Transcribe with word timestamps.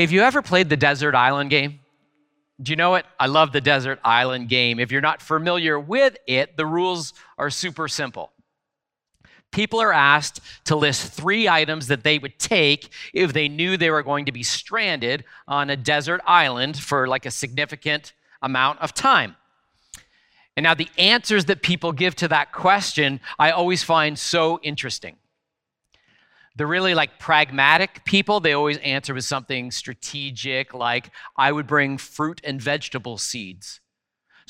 Hey, 0.00 0.04
have 0.04 0.12
you 0.12 0.22
ever 0.22 0.40
played 0.40 0.70
the 0.70 0.78
Desert 0.78 1.14
Island 1.14 1.50
game? 1.50 1.80
Do 2.62 2.72
you 2.72 2.76
know 2.76 2.94
it? 2.94 3.04
I 3.18 3.26
love 3.26 3.52
the 3.52 3.60
Desert 3.60 4.00
Island 4.02 4.48
game. 4.48 4.80
If 4.80 4.90
you're 4.90 5.02
not 5.02 5.20
familiar 5.20 5.78
with 5.78 6.16
it, 6.26 6.56
the 6.56 6.64
rules 6.64 7.12
are 7.36 7.50
super 7.50 7.86
simple. 7.86 8.32
People 9.50 9.78
are 9.78 9.92
asked 9.92 10.40
to 10.64 10.74
list 10.74 11.12
three 11.12 11.50
items 11.50 11.88
that 11.88 12.02
they 12.02 12.18
would 12.18 12.38
take 12.38 12.88
if 13.12 13.34
they 13.34 13.46
knew 13.46 13.76
they 13.76 13.90
were 13.90 14.02
going 14.02 14.24
to 14.24 14.32
be 14.32 14.42
stranded 14.42 15.22
on 15.46 15.68
a 15.68 15.76
desert 15.76 16.22
island 16.26 16.78
for 16.78 17.06
like 17.06 17.26
a 17.26 17.30
significant 17.30 18.14
amount 18.40 18.80
of 18.80 18.94
time. 18.94 19.36
And 20.56 20.64
now, 20.64 20.72
the 20.72 20.88
answers 20.96 21.44
that 21.44 21.60
people 21.60 21.92
give 21.92 22.14
to 22.16 22.28
that 22.28 22.52
question, 22.52 23.20
I 23.38 23.50
always 23.50 23.82
find 23.82 24.18
so 24.18 24.60
interesting. 24.62 25.16
The 26.56 26.66
really 26.66 26.94
like 26.94 27.18
pragmatic 27.18 28.04
people, 28.04 28.40
they 28.40 28.52
always 28.52 28.78
answer 28.78 29.14
with 29.14 29.24
something 29.24 29.70
strategic, 29.70 30.74
like 30.74 31.10
I 31.36 31.52
would 31.52 31.66
bring 31.66 31.96
fruit 31.96 32.40
and 32.44 32.60
vegetable 32.60 33.18
seeds 33.18 33.80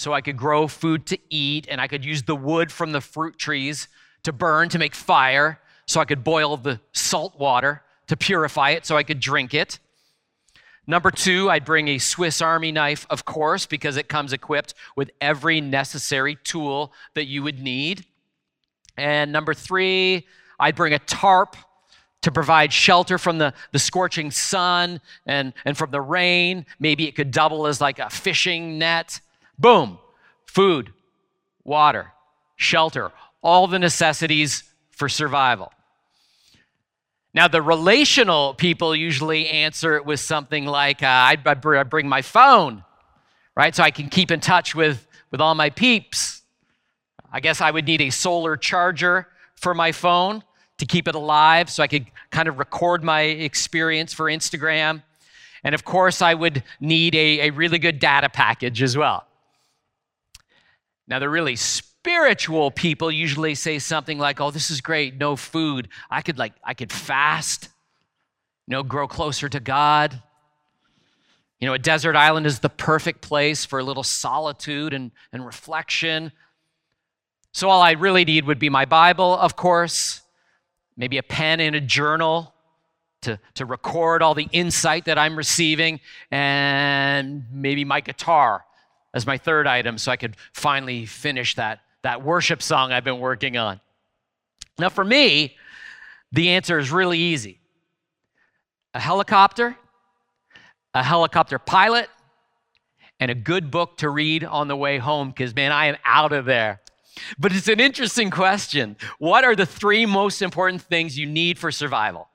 so 0.00 0.14
I 0.14 0.22
could 0.22 0.38
grow 0.38 0.66
food 0.66 1.04
to 1.06 1.18
eat 1.28 1.66
and 1.68 1.78
I 1.78 1.86
could 1.86 2.06
use 2.06 2.22
the 2.22 2.34
wood 2.34 2.72
from 2.72 2.92
the 2.92 3.02
fruit 3.02 3.38
trees 3.38 3.86
to 4.22 4.32
burn 4.32 4.70
to 4.70 4.78
make 4.78 4.94
fire 4.94 5.60
so 5.86 6.00
I 6.00 6.06
could 6.06 6.24
boil 6.24 6.56
the 6.56 6.80
salt 6.92 7.38
water 7.38 7.82
to 8.06 8.16
purify 8.16 8.70
it 8.70 8.86
so 8.86 8.96
I 8.96 9.02
could 9.02 9.20
drink 9.20 9.52
it. 9.52 9.78
Number 10.86 11.10
two, 11.10 11.50
I'd 11.50 11.66
bring 11.66 11.88
a 11.88 11.98
Swiss 11.98 12.40
Army 12.40 12.72
knife, 12.72 13.06
of 13.10 13.24
course, 13.26 13.66
because 13.66 13.96
it 13.96 14.08
comes 14.08 14.32
equipped 14.32 14.72
with 14.96 15.10
every 15.20 15.60
necessary 15.60 16.36
tool 16.44 16.94
that 17.14 17.26
you 17.26 17.42
would 17.42 17.60
need. 17.60 18.06
And 18.96 19.30
number 19.32 19.52
three, 19.52 20.26
I'd 20.58 20.76
bring 20.76 20.94
a 20.94 20.98
tarp 20.98 21.56
to 22.22 22.30
provide 22.30 22.72
shelter 22.72 23.18
from 23.18 23.38
the, 23.38 23.54
the 23.72 23.78
scorching 23.78 24.30
sun 24.30 25.00
and, 25.26 25.52
and 25.64 25.76
from 25.76 25.90
the 25.90 26.00
rain. 26.00 26.66
Maybe 26.78 27.08
it 27.08 27.14
could 27.14 27.30
double 27.30 27.66
as 27.66 27.80
like 27.80 27.98
a 27.98 28.10
fishing 28.10 28.78
net. 28.78 29.20
Boom, 29.58 29.98
food, 30.46 30.92
water, 31.64 32.12
shelter, 32.56 33.12
all 33.42 33.66
the 33.66 33.78
necessities 33.78 34.64
for 34.90 35.08
survival. 35.08 35.72
Now, 37.32 37.48
the 37.48 37.62
relational 37.62 38.54
people 38.54 38.94
usually 38.94 39.48
answer 39.48 39.96
it 39.96 40.04
with 40.04 40.20
something 40.20 40.66
like, 40.66 41.02
uh, 41.02 41.06
I'd, 41.06 41.46
I'd 41.46 41.90
bring 41.90 42.08
my 42.08 42.22
phone, 42.22 42.84
right? 43.56 43.74
So 43.74 43.82
I 43.82 43.92
can 43.92 44.08
keep 44.08 44.30
in 44.30 44.40
touch 44.40 44.74
with, 44.74 45.06
with 45.30 45.40
all 45.40 45.54
my 45.54 45.70
peeps. 45.70 46.42
I 47.32 47.38
guess 47.38 47.60
I 47.60 47.70
would 47.70 47.86
need 47.86 48.00
a 48.00 48.10
solar 48.10 48.56
charger 48.56 49.28
for 49.54 49.74
my 49.74 49.92
phone 49.92 50.42
to 50.80 50.86
keep 50.86 51.06
it 51.06 51.14
alive 51.14 51.70
so 51.70 51.82
I 51.82 51.86
could 51.86 52.06
kind 52.30 52.48
of 52.48 52.58
record 52.58 53.04
my 53.04 53.22
experience 53.22 54.12
for 54.12 54.26
Instagram. 54.26 55.02
And 55.62 55.74
of 55.74 55.84
course, 55.84 56.22
I 56.22 56.34
would 56.34 56.62
need 56.80 57.14
a, 57.14 57.48
a 57.48 57.50
really 57.50 57.78
good 57.78 57.98
data 57.98 58.28
package 58.28 58.82
as 58.82 58.96
well. 58.96 59.26
Now, 61.06 61.18
the 61.18 61.28
really 61.28 61.56
spiritual 61.56 62.70
people 62.70 63.10
usually 63.10 63.54
say 63.54 63.78
something 63.78 64.18
like, 64.18 64.40
"Oh, 64.40 64.50
this 64.50 64.70
is 64.70 64.80
great, 64.80 65.16
no 65.16 65.36
food. 65.36 65.88
I 66.10 66.22
could 66.22 66.38
like 66.38 66.54
I 66.64 66.72
could 66.72 66.92
fast, 66.92 67.68
you 68.66 68.72
know, 68.72 68.82
grow 68.82 69.06
closer 69.06 69.48
to 69.48 69.60
God." 69.60 70.22
You 71.60 71.66
know, 71.66 71.74
a 71.74 71.78
desert 71.78 72.16
island 72.16 72.46
is 72.46 72.60
the 72.60 72.70
perfect 72.70 73.20
place 73.20 73.66
for 73.66 73.78
a 73.78 73.84
little 73.84 74.02
solitude 74.02 74.94
and, 74.94 75.10
and 75.30 75.44
reflection. 75.44 76.32
So 77.52 77.68
all 77.68 77.82
I 77.82 77.92
really 77.92 78.24
need 78.24 78.46
would 78.46 78.58
be 78.58 78.70
my 78.70 78.86
Bible, 78.86 79.36
of 79.36 79.56
course, 79.56 80.22
maybe 80.96 81.18
a 81.18 81.22
pen 81.22 81.60
and 81.60 81.76
a 81.76 81.80
journal 81.80 82.54
to, 83.22 83.38
to 83.54 83.66
record 83.66 84.22
all 84.22 84.34
the 84.34 84.48
insight 84.52 85.04
that 85.04 85.18
I'm 85.18 85.36
receiving, 85.36 86.00
and 86.30 87.44
maybe 87.52 87.84
my 87.84 88.00
guitar 88.00 88.64
as 89.12 89.26
my 89.26 89.36
third 89.36 89.66
item 89.66 89.98
so 89.98 90.10
I 90.12 90.16
could 90.16 90.36
finally 90.52 91.04
finish 91.06 91.54
that 91.56 91.80
that 92.02 92.22
worship 92.22 92.62
song 92.62 92.92
I've 92.92 93.04
been 93.04 93.20
working 93.20 93.56
on. 93.56 93.80
Now, 94.78 94.88
for 94.88 95.04
me, 95.04 95.56
the 96.32 96.50
answer 96.50 96.78
is 96.78 96.90
really 96.90 97.18
easy 97.18 97.58
a 98.94 99.00
helicopter, 99.00 99.76
a 100.94 101.02
helicopter 101.02 101.58
pilot, 101.58 102.08
and 103.20 103.30
a 103.30 103.34
good 103.34 103.70
book 103.70 103.98
to 103.98 104.08
read 104.08 104.44
on 104.44 104.68
the 104.68 104.76
way 104.76 104.98
home 104.98 105.28
because, 105.28 105.54
man, 105.54 105.72
I 105.72 105.86
am 105.86 105.96
out 106.04 106.32
of 106.32 106.46
there. 106.46 106.80
But 107.38 107.52
it's 107.52 107.68
an 107.68 107.80
interesting 107.80 108.30
question. 108.30 108.96
What 109.18 109.44
are 109.44 109.56
the 109.56 109.66
three 109.66 110.06
most 110.06 110.42
important 110.42 110.82
things 110.82 111.18
you 111.18 111.26
need 111.26 111.58
for 111.58 111.70
survival? 111.70 112.28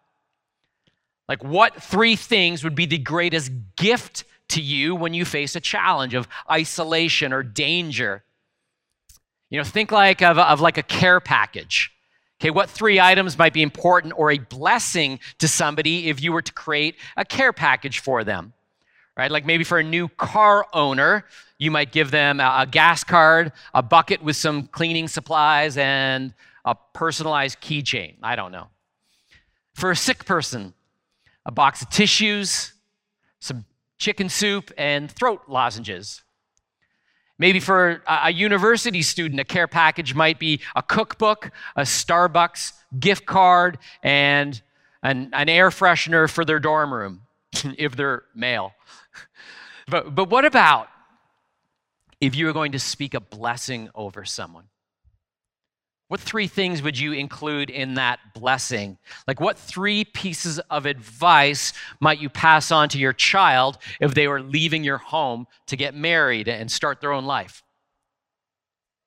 Like, 1.27 1.43
what 1.43 1.81
three 1.81 2.15
things 2.15 2.63
would 2.63 2.75
be 2.75 2.85
the 2.85 2.97
greatest 2.97 3.51
gift 3.75 4.25
to 4.49 4.61
you 4.61 4.95
when 4.95 5.13
you 5.13 5.25
face 5.25 5.55
a 5.55 5.59
challenge 5.59 6.13
of 6.13 6.27
isolation 6.49 7.33
or 7.33 7.43
danger? 7.43 8.23
You 9.49 9.59
know, 9.59 9.63
think 9.63 9.91
like 9.91 10.21
of, 10.21 10.37
of 10.37 10.61
like 10.61 10.77
a 10.77 10.83
care 10.83 11.19
package. 11.19 11.91
Okay, 12.39 12.51
what 12.51 12.69
three 12.69 12.99
items 12.99 13.37
might 13.37 13.53
be 13.53 13.61
important 13.61 14.13
or 14.17 14.29
a 14.29 14.37
blessing 14.37 15.19
to 15.39 15.47
somebody 15.47 16.09
if 16.09 16.21
you 16.21 16.33
were 16.33 16.41
to 16.41 16.51
create 16.51 16.95
a 17.15 17.23
care 17.23 17.53
package 17.53 17.99
for 17.99 18.23
them? 18.23 18.53
Right? 19.17 19.31
Like 19.31 19.45
maybe 19.45 19.63
for 19.63 19.77
a 19.77 19.83
new 19.83 20.09
car 20.09 20.65
owner, 20.73 21.25
you 21.57 21.71
might 21.71 21.91
give 21.91 22.11
them 22.11 22.39
a, 22.39 22.57
a 22.59 22.67
gas 22.69 23.03
card, 23.03 23.53
a 23.73 23.81
bucket 23.81 24.21
with 24.21 24.35
some 24.35 24.67
cleaning 24.67 25.07
supplies, 25.07 25.77
and 25.77 26.33
a 26.65 26.75
personalized 26.93 27.61
keychain. 27.61 28.15
I 28.21 28.35
don't 28.35 28.51
know. 28.51 28.67
For 29.73 29.91
a 29.91 29.95
sick 29.95 30.25
person, 30.25 30.73
a 31.45 31.51
box 31.51 31.81
of 31.81 31.89
tissues, 31.89 32.73
some 33.39 33.65
chicken 33.97 34.29
soup, 34.29 34.71
and 34.77 35.09
throat 35.11 35.43
lozenges. 35.47 36.23
Maybe 37.37 37.59
for 37.59 38.01
a 38.07 38.31
university 38.31 39.01
student, 39.01 39.39
a 39.41 39.43
care 39.43 39.67
package 39.67 40.15
might 40.15 40.39
be 40.39 40.61
a 40.75 40.81
cookbook, 40.81 41.51
a 41.75 41.81
Starbucks 41.81 42.71
gift 42.97 43.25
card, 43.25 43.77
and 44.01 44.61
an, 45.03 45.29
an 45.33 45.49
air 45.49 45.69
freshener 45.69 46.29
for 46.29 46.45
their 46.45 46.59
dorm 46.59 46.93
room, 46.93 47.21
if 47.77 47.95
they're 47.95 48.23
male. 48.33 48.73
But, 49.87 50.15
but 50.15 50.29
what 50.29 50.45
about 50.45 50.87
if 52.19 52.35
you 52.35 52.45
were 52.45 52.53
going 52.53 52.71
to 52.71 52.79
speak 52.79 53.13
a 53.13 53.19
blessing 53.19 53.89
over 53.93 54.25
someone? 54.25 54.65
What 56.07 56.19
three 56.19 56.47
things 56.47 56.83
would 56.83 56.99
you 56.99 57.13
include 57.13 57.71
in 57.71 57.95
that 57.95 58.19
blessing? 58.35 58.99
Like, 59.27 59.41
what 59.41 59.57
three 59.57 60.05
pieces 60.05 60.59
of 60.69 60.85
advice 60.85 61.73
might 61.99 62.19
you 62.19 62.29
pass 62.29 62.71
on 62.71 62.89
to 62.89 62.99
your 62.99 63.13
child 63.13 63.79
if 63.99 64.13
they 64.13 64.27
were 64.27 64.41
leaving 64.41 64.83
your 64.83 64.99
home 64.99 65.47
to 65.65 65.75
get 65.75 65.95
married 65.95 66.47
and 66.47 66.71
start 66.71 67.01
their 67.01 67.11
own 67.11 67.25
life? 67.25 67.63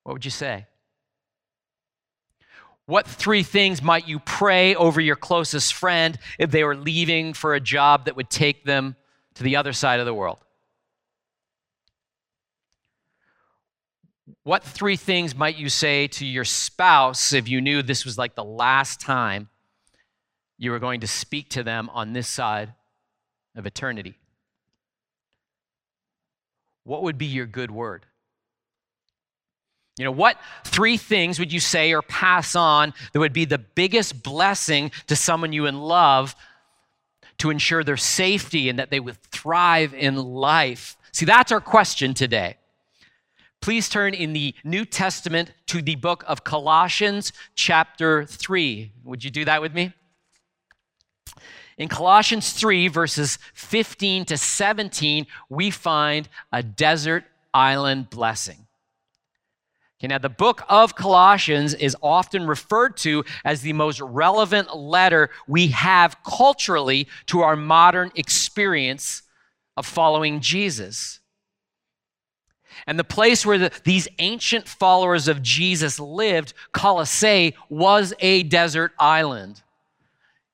What 0.03 0.15
would 0.15 0.25
you 0.25 0.33
say? 0.33 0.67
What 2.87 3.07
three 3.07 3.43
things 3.45 3.81
might 3.81 4.09
you 4.09 4.19
pray 4.19 4.75
over 4.75 5.01
your 5.01 5.15
closest 5.15 5.75
friend 5.75 6.19
if 6.39 6.51
they 6.51 6.65
were 6.65 6.75
leaving 6.75 7.33
for 7.33 7.55
a 7.55 7.61
job 7.61 8.07
that 8.07 8.17
would 8.17 8.31
take 8.31 8.65
them 8.65 8.97
to 9.35 9.45
the 9.45 9.57
other 9.57 9.73
side 9.73 10.01
of 10.01 10.07
the 10.07 10.15
world? 10.15 10.39
What 14.43 14.65
three 14.65 14.97
things 14.97 15.35
might 15.35 15.57
you 15.57 15.69
say 15.69 16.07
to 16.09 16.27
your 16.27 16.45
spouse 16.45 17.33
if 17.33 17.49
you 17.49 17.61
knew 17.61 17.83
this 17.83 18.05
was 18.05 18.19
like 18.19 18.35
the 18.35 18.45
last 18.45 19.01
time 19.01 19.49
you 20.59 20.71
were 20.71 20.79
going 20.79 21.01
to 21.01 21.07
speak 21.07 21.51
to 21.51 21.63
them 21.63 21.89
on 21.93 22.13
this 22.13 22.29
side 22.29 22.75
of 23.57 23.67
eternity? 23.67 24.19
What 26.85 27.03
would 27.03 27.19
be 27.19 27.27
your 27.27 27.47
good 27.47 27.71
word? 27.71 28.07
You 29.99 30.05
know, 30.05 30.13
what 30.13 30.37
three 30.65 30.97
things 30.97 31.39
would 31.39 31.53
you 31.53 31.61
say 31.61 31.93
or 31.93 32.03
pass 32.03 32.55
on 32.55 32.95
that 33.13 33.19
would 33.19 33.33
be 33.33 33.45
the 33.45 33.59
biggest 33.59 34.23
blessing 34.23 34.93
to 35.09 35.17
someone 35.17 35.53
you 35.53 35.67
in 35.67 35.81
love 35.81 36.37
to 37.39 37.51
ensure 37.51 37.83
their 37.83 37.97
safety 37.97 38.69
and 38.69 38.79
that 38.79 38.91
they 38.91 39.01
would 39.01 39.17
thrive 39.17 39.95
in 39.95 40.17
life? 40.17 40.97
See, 41.13 41.27
that's 41.27 41.51
our 41.51 41.61
question 41.61 42.15
today. 42.15 42.58
Please 43.61 43.89
turn 43.89 44.15
in 44.15 44.33
the 44.33 44.55
New 44.65 44.85
Testament 44.85 45.53
to 45.67 45.83
the 45.83 45.97
book 45.97 46.25
of 46.27 46.45
Colossians, 46.45 47.33
chapter 47.55 48.25
3. 48.25 48.93
Would 49.05 49.25
you 49.25 49.31
do 49.31 49.45
that 49.45 49.61
with 49.61 49.75
me? 49.75 49.93
In 51.77 51.89
Colossians 51.89 52.53
3, 52.53 52.89
verses 52.89 53.39
15 53.55 54.25
to 54.27 54.37
17, 54.37 55.27
we 55.49 55.71
find 55.71 56.29
a 56.53 56.63
desert 56.63 57.25
island 57.53 58.11
blessing. 58.11 58.67
Okay, 59.99 60.07
now, 60.07 60.19
the 60.19 60.29
book 60.29 60.63
of 60.69 60.95
Colossians 60.95 61.75
is 61.75 61.97
often 62.01 62.47
referred 62.47 62.97
to 62.99 63.25
as 63.45 63.63
the 63.63 63.73
most 63.73 64.01
relevant 64.01 64.77
letter 64.77 65.31
we 65.49 65.69
have 65.69 66.23
culturally 66.23 67.09
to 67.27 67.41
our 67.41 67.57
modern 67.57 68.13
experience 68.15 69.23
of 69.77 69.87
following 69.87 70.41
Jesus. 70.41 71.19
And 72.89 72.99
the 72.99 73.05
place 73.05 73.45
where 73.45 73.59
the, 73.59 73.71
these 73.85 74.09
ancient 74.19 74.67
followers 74.67 75.29
of 75.29 75.43
Jesus 75.43 76.01
lived, 76.01 76.55
Colossae, 76.73 77.55
was 77.69 78.15
a 78.19 78.45
desert 78.45 78.93
island. 78.99 79.63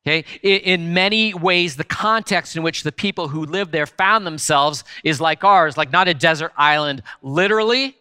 Okay? 0.05 0.25
In 0.43 0.93
many 0.93 1.33
ways, 1.33 1.77
the 1.77 1.85
context 1.85 2.57
in 2.57 2.65
which 2.65 2.83
the 2.83 2.91
people 2.91 3.29
who 3.29 3.45
lived 3.45 3.71
there 3.71 3.87
found 3.87 4.27
themselves 4.27 4.83
is 5.05 5.21
like 5.21 5.45
ours, 5.45 5.77
like 5.77 5.93
not 5.93 6.09
a 6.09 6.13
desert 6.13 6.51
island 6.57 7.05
literally, 7.23 7.97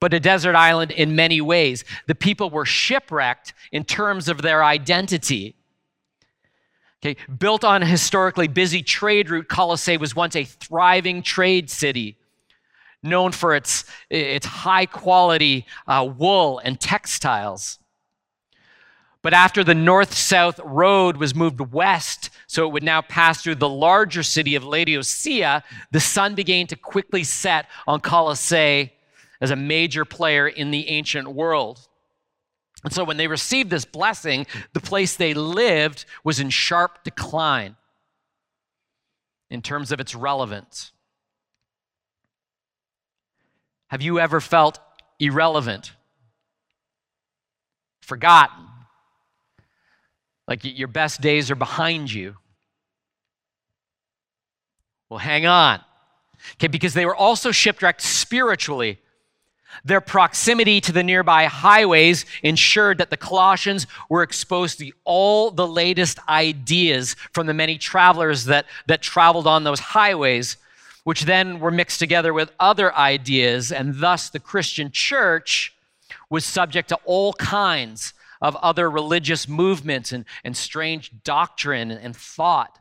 but 0.00 0.12
a 0.12 0.20
desert 0.20 0.54
island 0.54 0.90
in 0.90 1.16
many 1.16 1.40
ways. 1.40 1.82
The 2.08 2.14
people 2.14 2.50
were 2.50 2.66
shipwrecked 2.66 3.54
in 3.72 3.84
terms 3.84 4.28
of 4.28 4.42
their 4.42 4.62
identity. 4.62 5.56
Okay, 7.02 7.16
built 7.38 7.64
on 7.64 7.82
a 7.82 7.86
historically 7.86 8.48
busy 8.48 8.82
trade 8.82 9.30
route, 9.30 9.48
Colossae 9.48 9.96
was 9.96 10.14
once 10.14 10.36
a 10.36 10.44
thriving 10.44 11.22
trade 11.22 11.70
city, 11.70 12.18
known 13.02 13.32
for 13.32 13.54
its, 13.54 13.84
its 14.08 14.46
high 14.46 14.86
quality 14.86 15.66
uh, 15.86 16.08
wool 16.16 16.60
and 16.64 16.80
textiles. 16.80 17.78
But 19.22 19.34
after 19.34 19.62
the 19.62 19.74
north 19.74 20.14
south 20.14 20.58
road 20.64 21.18
was 21.18 21.34
moved 21.34 21.60
west, 21.72 22.30
so 22.46 22.66
it 22.66 22.72
would 22.72 22.82
now 22.82 23.02
pass 23.02 23.42
through 23.42 23.56
the 23.56 23.68
larger 23.68 24.22
city 24.22 24.54
of 24.54 24.64
Laodicea, 24.64 25.62
the 25.90 26.00
sun 26.00 26.34
began 26.34 26.66
to 26.68 26.76
quickly 26.76 27.22
set 27.22 27.66
on 27.86 28.00
Colossae 28.00 28.92
as 29.40 29.50
a 29.50 29.56
major 29.56 30.04
player 30.04 30.48
in 30.48 30.70
the 30.70 30.88
ancient 30.88 31.28
world. 31.28 31.86
And 32.82 32.92
so 32.92 33.04
when 33.04 33.18
they 33.18 33.26
received 33.26 33.68
this 33.68 33.84
blessing, 33.84 34.46
the 34.72 34.80
place 34.80 35.16
they 35.16 35.34
lived 35.34 36.06
was 36.24 36.40
in 36.40 36.48
sharp 36.48 37.04
decline 37.04 37.76
in 39.50 39.60
terms 39.60 39.92
of 39.92 40.00
its 40.00 40.14
relevance. 40.14 40.92
Have 43.90 44.02
you 44.02 44.18
ever 44.18 44.40
felt 44.40 44.80
irrelevant? 45.18 45.92
Forgotten? 48.00 48.70
like 50.50 50.60
your 50.64 50.88
best 50.88 51.20
days 51.20 51.48
are 51.50 51.56
behind 51.56 52.12
you. 52.12 52.34
Well, 55.08 55.20
hang 55.20 55.46
on. 55.46 55.80
Okay, 56.54 56.66
because 56.66 56.92
they 56.92 57.06
were 57.06 57.14
also 57.14 57.52
shipwrecked 57.52 58.02
spiritually. 58.02 58.98
Their 59.84 60.00
proximity 60.00 60.80
to 60.80 60.90
the 60.90 61.04
nearby 61.04 61.44
highways 61.44 62.26
ensured 62.42 62.98
that 62.98 63.10
the 63.10 63.16
Colossians 63.16 63.86
were 64.08 64.24
exposed 64.24 64.80
to 64.80 64.90
all 65.04 65.52
the 65.52 65.66
latest 65.66 66.18
ideas 66.28 67.14
from 67.32 67.46
the 67.46 67.54
many 67.54 67.78
travelers 67.78 68.46
that, 68.46 68.66
that 68.88 69.02
traveled 69.02 69.46
on 69.46 69.62
those 69.62 69.78
highways, 69.78 70.56
which 71.04 71.22
then 71.22 71.60
were 71.60 71.70
mixed 71.70 71.98
together 71.98 72.32
with 72.32 72.52
other 72.60 72.94
ideas, 72.94 73.72
and 73.72 74.00
thus 74.00 74.30
the 74.30 74.40
Christian 74.40 74.90
church 74.90 75.74
was 76.28 76.44
subject 76.44 76.88
to 76.90 76.98
all 77.04 77.32
kinds 77.34 78.14
of 78.40 78.56
other 78.56 78.90
religious 78.90 79.48
movements 79.48 80.12
and, 80.12 80.24
and 80.44 80.56
strange 80.56 81.10
doctrine 81.24 81.90
and 81.90 82.16
thought. 82.16 82.78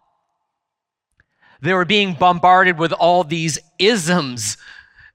They 1.62 1.74
were 1.74 1.86
being 1.86 2.14
bombarded 2.14 2.80
with 2.80 2.94
all 2.94 3.24
these 3.24 3.60
isms 3.78 4.58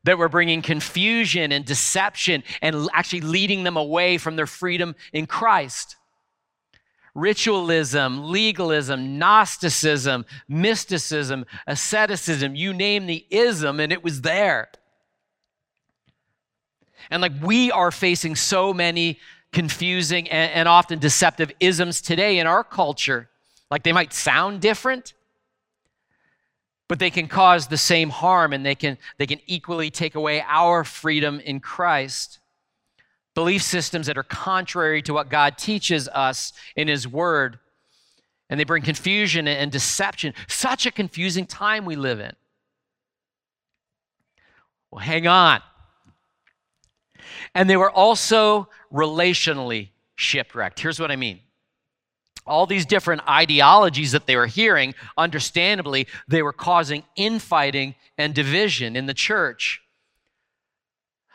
that 0.04 0.18
were 0.18 0.28
bringing 0.28 0.60
confusion 0.60 1.50
and 1.50 1.64
deception 1.64 2.42
and 2.60 2.88
actually 2.92 3.22
leading 3.22 3.64
them 3.64 3.78
away 3.78 4.18
from 4.18 4.36
their 4.36 4.46
freedom 4.46 4.94
in 5.12 5.26
Christ. 5.26 5.96
Ritualism, 7.14 8.31
legalism, 8.31 9.19
Gnosticism, 9.19 10.26
mysticism, 10.49 11.46
asceticism, 11.66 12.56
you 12.56 12.72
name 12.72 13.06
the 13.06 13.25
ism, 13.31 13.78
and 13.78 13.93
it 13.93 14.02
was 14.02 14.22
there. 14.22 14.69
And 17.11 17.22
like 17.22 17.32
we 17.43 17.70
are 17.70 17.90
facing 17.90 18.34
so 18.34 18.75
many 18.75 19.19
confusing 19.52 20.28
and, 20.28 20.52
and 20.52 20.69
often 20.69 20.99
deceptive 20.99 21.52
isms 21.61 22.00
today 22.00 22.38
in 22.38 22.46
our 22.46 22.64
culture. 22.64 23.28
Like 23.70 23.82
they 23.82 23.93
might 23.93 24.12
sound 24.12 24.61
different, 24.61 25.14
but 26.88 26.99
they 26.99 27.11
can 27.11 27.28
cause 27.28 27.69
the 27.69 27.78
same 27.78 28.11
harm 28.11 28.52
and 28.52 28.66
they 28.66 28.75
can, 28.75 28.99
they 29.16 29.26
can 29.26 29.40
equally 29.46 29.90
take 29.90 30.14
away 30.14 30.44
our 30.46 30.84
freedom 30.84 31.40
in 31.40 31.61
Christ. 31.61 32.40
Belief 33.34 33.62
systems 33.62 34.06
that 34.06 34.16
are 34.16 34.22
contrary 34.22 35.02
to 35.02 35.12
what 35.12 35.28
God 35.28 35.58
teaches 35.58 36.08
us 36.08 36.52
in 36.76 36.88
His 36.88 37.06
Word. 37.08 37.58
And 38.48 38.60
they 38.60 38.64
bring 38.64 38.82
confusion 38.82 39.48
and 39.48 39.72
deception. 39.72 40.34
Such 40.48 40.86
a 40.86 40.90
confusing 40.90 41.46
time 41.46 41.84
we 41.84 41.96
live 41.96 42.20
in. 42.20 42.32
Well, 44.90 45.00
hang 45.00 45.26
on. 45.26 45.60
And 47.54 47.69
they 47.69 47.76
were 47.76 47.90
also 47.90 48.69
relationally 48.92 49.88
shipwrecked. 50.14 50.78
Here's 50.78 51.00
what 51.00 51.10
I 51.10 51.16
mean. 51.16 51.40
All 52.46 52.66
these 52.66 52.87
different 52.87 53.26
ideologies 53.26 54.12
that 54.12 54.26
they 54.26 54.37
were 54.37 54.46
hearing, 54.46 54.94
understandably, 55.16 56.06
they 56.28 56.42
were 56.42 56.52
causing 56.52 57.02
infighting 57.16 57.94
and 58.19 58.34
division 58.34 58.96
in 58.96 59.06
the 59.06 59.14
church. 59.14 59.80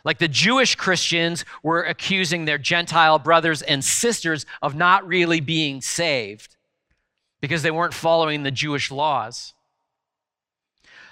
Like 0.03 0.19
the 0.19 0.27
Jewish 0.27 0.75
Christians 0.75 1.45
were 1.61 1.83
accusing 1.83 2.45
their 2.45 2.57
Gentile 2.57 3.19
brothers 3.19 3.61
and 3.61 3.83
sisters 3.83 4.45
of 4.61 4.75
not 4.75 5.07
really 5.07 5.41
being 5.41 5.81
saved 5.81 6.55
because 7.41 7.63
they 7.63 7.71
weren't 7.71 7.93
following 7.93 8.43
the 8.43 8.51
Jewish 8.51 8.91
laws. 8.91 9.53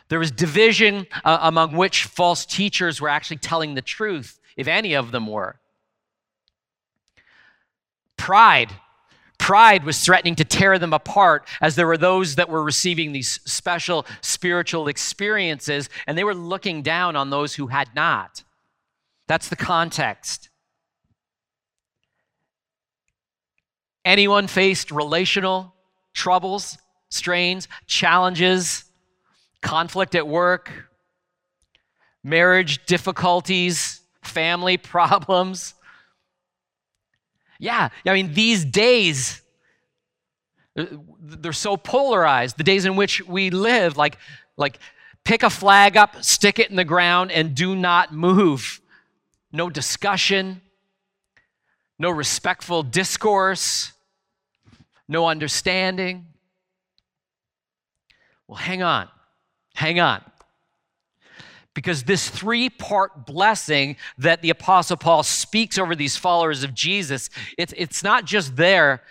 There 0.10 0.20
was 0.20 0.32
division 0.32 1.08
uh, 1.26 1.40
among 1.42 1.76
which 1.76 2.06
false 2.06 2.46
teachers 2.46 3.02
were 3.02 3.10
actually 3.10 3.38
telling 3.38 3.74
the 3.74 3.82
truth, 3.82 4.40
if 4.56 4.68
any 4.68 4.94
of 4.94 5.12
them 5.12 5.28
were. 5.28 5.60
Pride. 8.16 8.72
Pride 9.38 9.84
was 9.84 10.00
threatening 10.04 10.36
to 10.36 10.46
tear 10.46 10.80
them 10.80 10.94
apart 10.94 11.48
as 11.62 11.76
there 11.76 11.88
were 11.88 11.98
those 11.98 12.36
that 12.36 12.50
were 12.50 12.64
receiving 12.64 13.12
these 13.12 13.40
special 13.46 14.06
spiritual 14.22 14.88
experiences 14.88 15.90
and 16.08 16.18
they 16.18 16.24
were 16.24 16.36
looking 16.36 16.82
down 16.82 17.16
on 17.16 17.30
those 17.30 17.56
who 17.56 17.68
had 17.68 17.94
not. 17.94 18.44
That's 19.28 19.50
the 19.50 19.56
context. 19.56 20.50
Anyone 24.06 24.48
faced 24.48 24.90
relational 24.90 25.74
troubles, 26.14 26.78
strains, 27.10 27.68
challenges, 27.88 28.86
conflict 29.62 30.16
at 30.16 30.28
work, 30.28 30.72
marriage 32.24 32.86
difficulties, 32.86 34.02
family 34.24 34.78
problems, 34.78 35.74
yeah, 37.60 37.90
I 38.06 38.14
mean, 38.14 38.34
these 38.34 38.64
days, 38.66 39.42
uh, 40.78 40.86
they're 41.20 41.54
so 41.54 41.76
polarized. 41.78 42.58
The 42.58 42.64
days 42.64 42.86
in 42.86 42.96
which 42.96 43.26
we 43.26 43.50
live, 43.50 43.98
like, 43.98 44.18
like 44.58 44.80
pick 45.24 45.44
a 45.44 45.50
flag 45.50 45.98
up, 45.98 46.24
stick 46.24 46.60
it 46.60 46.70
in 46.70 46.76
the 46.76 46.86
ground, 46.86 47.32
and 47.32 47.56
do 47.56 47.76
not 47.76 48.14
move. 48.14 48.80
No 49.58 49.72
discussion, 49.72 50.62
no 51.98 52.12
respectful 52.12 52.84
discourse, 52.84 53.92
no 55.08 55.26
understanding. 55.26 56.28
Well, 58.48 58.58
hang 58.58 58.84
on, 58.84 59.10
hang 59.74 60.00
on 60.00 60.22
because 61.74 62.04
this 62.04 62.30
three 62.30 62.70
part 62.70 63.26
blessing 63.26 63.98
that 64.20 64.44
the 64.44 64.52
Apostle 64.52 64.98
Paul 64.98 65.24
speaks 65.24 65.80
over 65.80 65.96
these 65.96 66.18
followers 66.18 66.64
of 66.64 66.76
Jesus, 66.76 67.32
it's, 67.58 67.74
it's 67.76 68.04
not 68.04 68.26
just 68.26 68.56
their 68.56 69.02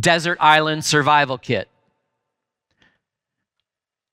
desert 0.00 0.38
island 0.40 0.82
survival 0.86 1.36
kit. 1.36 1.68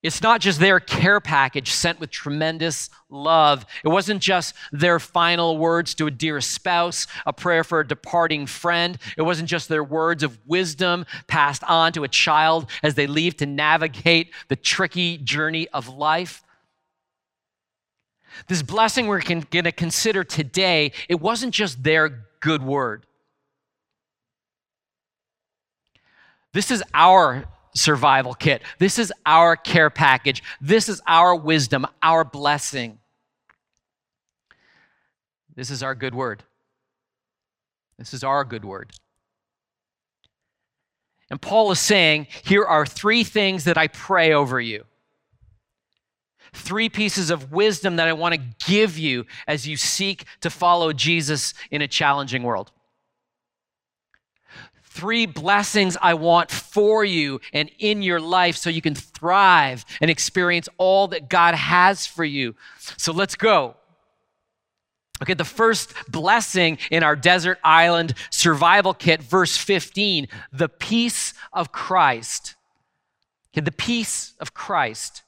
It's 0.03 0.23
not 0.23 0.41
just 0.41 0.59
their 0.59 0.79
care 0.79 1.19
package 1.19 1.71
sent 1.71 1.99
with 1.99 2.09
tremendous 2.09 2.89
love. 3.09 3.67
It 3.83 3.89
wasn't 3.89 4.19
just 4.19 4.55
their 4.71 4.99
final 4.99 5.59
words 5.59 5.93
to 5.95 6.07
a 6.07 6.11
dear 6.11 6.41
spouse, 6.41 7.05
a 7.27 7.31
prayer 7.31 7.63
for 7.63 7.81
a 7.81 7.87
departing 7.87 8.47
friend. 8.47 8.97
It 9.15 9.21
wasn't 9.21 9.47
just 9.47 9.69
their 9.69 9.83
words 9.83 10.23
of 10.23 10.39
wisdom 10.47 11.05
passed 11.27 11.63
on 11.65 11.93
to 11.93 12.03
a 12.03 12.07
child 12.07 12.67
as 12.81 12.95
they 12.95 13.05
leave 13.05 13.37
to 13.37 13.45
navigate 13.45 14.33
the 14.47 14.55
tricky 14.55 15.19
journey 15.19 15.67
of 15.69 15.87
life. 15.87 16.43
This 18.47 18.63
blessing 18.63 19.05
we're 19.05 19.21
going 19.21 19.43
to 19.43 19.71
consider 19.71 20.23
today, 20.23 20.93
it 21.09 21.21
wasn't 21.21 21.53
just 21.53 21.83
their 21.83 22.25
good 22.39 22.63
word. 22.63 23.05
This 26.53 26.71
is 26.71 26.83
our 26.93 27.45
survival 27.73 28.33
kit. 28.33 28.61
This 28.79 28.99
is 28.99 29.11
our 29.25 29.55
care 29.55 29.89
package. 29.89 30.43
This 30.59 30.89
is 30.89 31.01
our 31.07 31.35
wisdom, 31.35 31.85
our 32.01 32.23
blessing. 32.23 32.99
This 35.55 35.69
is 35.69 35.83
our 35.83 35.95
good 35.95 36.15
word. 36.15 36.43
This 37.97 38.13
is 38.13 38.23
our 38.23 38.43
good 38.43 38.65
word. 38.65 38.91
And 41.29 41.41
Paul 41.41 41.71
is 41.71 41.79
saying, 41.79 42.27
Here 42.43 42.65
are 42.65 42.85
three 42.85 43.23
things 43.23 43.63
that 43.63 43.77
I 43.77 43.87
pray 43.87 44.33
over 44.33 44.59
you 44.59 44.85
three 46.53 46.89
pieces 46.89 47.29
of 47.29 47.51
wisdom 47.51 47.95
that 47.95 48.07
I 48.07 48.13
want 48.13 48.35
to 48.35 48.41
give 48.67 48.97
you 48.97 49.25
as 49.47 49.67
you 49.67 49.77
seek 49.77 50.25
to 50.41 50.49
follow 50.49 50.91
Jesus 50.91 51.53
in 51.69 51.81
a 51.81 51.87
challenging 51.87 52.43
world. 52.43 52.71
Three 54.93 55.25
blessings 55.25 55.95
I 56.01 56.15
want 56.15 56.51
for 56.51 57.05
you 57.05 57.39
and 57.53 57.71
in 57.79 58.01
your 58.01 58.19
life 58.19 58.57
so 58.57 58.69
you 58.69 58.81
can 58.81 58.93
thrive 58.93 59.85
and 60.01 60.11
experience 60.11 60.67
all 60.77 61.07
that 61.07 61.29
God 61.29 61.55
has 61.55 62.05
for 62.05 62.25
you. 62.25 62.55
So 62.97 63.13
let's 63.13 63.35
go. 63.35 63.77
Okay, 65.23 65.33
the 65.33 65.45
first 65.45 65.93
blessing 66.09 66.77
in 66.91 67.03
our 67.03 67.15
desert 67.15 67.57
island 67.63 68.15
survival 68.31 68.93
kit, 68.93 69.23
verse 69.23 69.55
15, 69.55 70.27
the 70.51 70.67
peace 70.67 71.33
of 71.53 71.71
Christ. 71.71 72.55
Okay, 73.53 73.63
the 73.63 73.71
peace 73.71 74.33
of 74.41 74.53
Christ. 74.53 75.23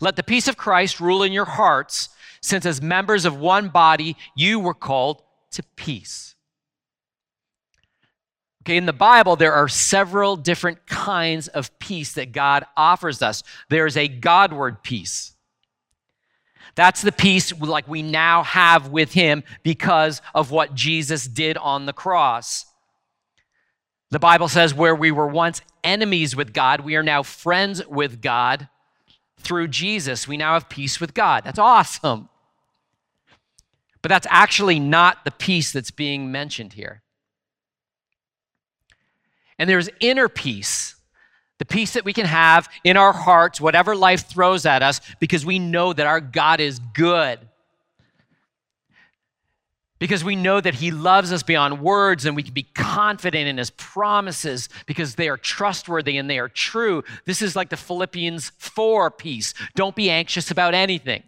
Let 0.00 0.16
the 0.16 0.22
peace 0.22 0.48
of 0.48 0.56
Christ 0.56 0.98
rule 0.98 1.22
in 1.22 1.32
your 1.32 1.44
hearts, 1.44 2.08
since 2.40 2.64
as 2.64 2.80
members 2.80 3.26
of 3.26 3.36
one 3.36 3.68
body, 3.68 4.16
you 4.34 4.58
were 4.60 4.72
called 4.72 5.22
to 5.50 5.62
peace. 5.76 6.33
Okay, 8.64 8.78
in 8.78 8.86
the 8.86 8.94
Bible, 8.94 9.36
there 9.36 9.52
are 9.52 9.68
several 9.68 10.36
different 10.36 10.86
kinds 10.86 11.48
of 11.48 11.78
peace 11.78 12.14
that 12.14 12.32
God 12.32 12.64
offers 12.78 13.20
us. 13.20 13.42
There's 13.68 13.94
a 13.94 14.08
Godward 14.08 14.82
peace. 14.82 15.34
That's 16.74 17.02
the 17.02 17.12
peace 17.12 17.52
like 17.60 17.86
we 17.86 18.00
now 18.00 18.42
have 18.42 18.88
with 18.88 19.12
him 19.12 19.44
because 19.62 20.22
of 20.34 20.50
what 20.50 20.74
Jesus 20.74 21.26
did 21.26 21.58
on 21.58 21.84
the 21.84 21.92
cross. 21.92 22.64
The 24.10 24.18
Bible 24.18 24.48
says 24.48 24.72
where 24.72 24.94
we 24.94 25.10
were 25.10 25.28
once 25.28 25.60
enemies 25.82 26.34
with 26.34 26.54
God, 26.54 26.80
we 26.80 26.96
are 26.96 27.02
now 27.02 27.22
friends 27.22 27.86
with 27.86 28.22
God 28.22 28.68
through 29.38 29.68
Jesus. 29.68 30.26
We 30.26 30.38
now 30.38 30.54
have 30.54 30.70
peace 30.70 31.00
with 31.00 31.12
God. 31.12 31.44
That's 31.44 31.58
awesome. 31.58 32.30
But 34.00 34.08
that's 34.08 34.26
actually 34.30 34.80
not 34.80 35.26
the 35.26 35.30
peace 35.30 35.70
that's 35.70 35.90
being 35.90 36.32
mentioned 36.32 36.72
here. 36.72 37.03
And 39.58 39.70
there's 39.70 39.88
inner 40.00 40.28
peace, 40.28 40.96
the 41.58 41.64
peace 41.64 41.92
that 41.92 42.04
we 42.04 42.12
can 42.12 42.26
have 42.26 42.68
in 42.82 42.96
our 42.96 43.12
hearts, 43.12 43.60
whatever 43.60 43.94
life 43.94 44.28
throws 44.28 44.66
at 44.66 44.82
us, 44.82 45.00
because 45.20 45.46
we 45.46 45.58
know 45.58 45.92
that 45.92 46.06
our 46.06 46.20
God 46.20 46.60
is 46.60 46.80
good. 46.94 47.38
Because 50.00 50.24
we 50.24 50.34
know 50.34 50.60
that 50.60 50.74
He 50.74 50.90
loves 50.90 51.32
us 51.32 51.42
beyond 51.44 51.80
words 51.80 52.26
and 52.26 52.34
we 52.34 52.42
can 52.42 52.52
be 52.52 52.64
confident 52.74 53.48
in 53.48 53.56
His 53.58 53.70
promises 53.70 54.68
because 54.86 55.14
they 55.14 55.28
are 55.28 55.36
trustworthy 55.36 56.18
and 56.18 56.28
they 56.28 56.38
are 56.40 56.48
true. 56.48 57.04
This 57.24 57.40
is 57.40 57.54
like 57.54 57.70
the 57.70 57.76
Philippians 57.76 58.50
4 58.58 59.12
peace. 59.12 59.54
Don't 59.76 59.94
be 59.94 60.10
anxious 60.10 60.50
about 60.50 60.74
anything, 60.74 61.22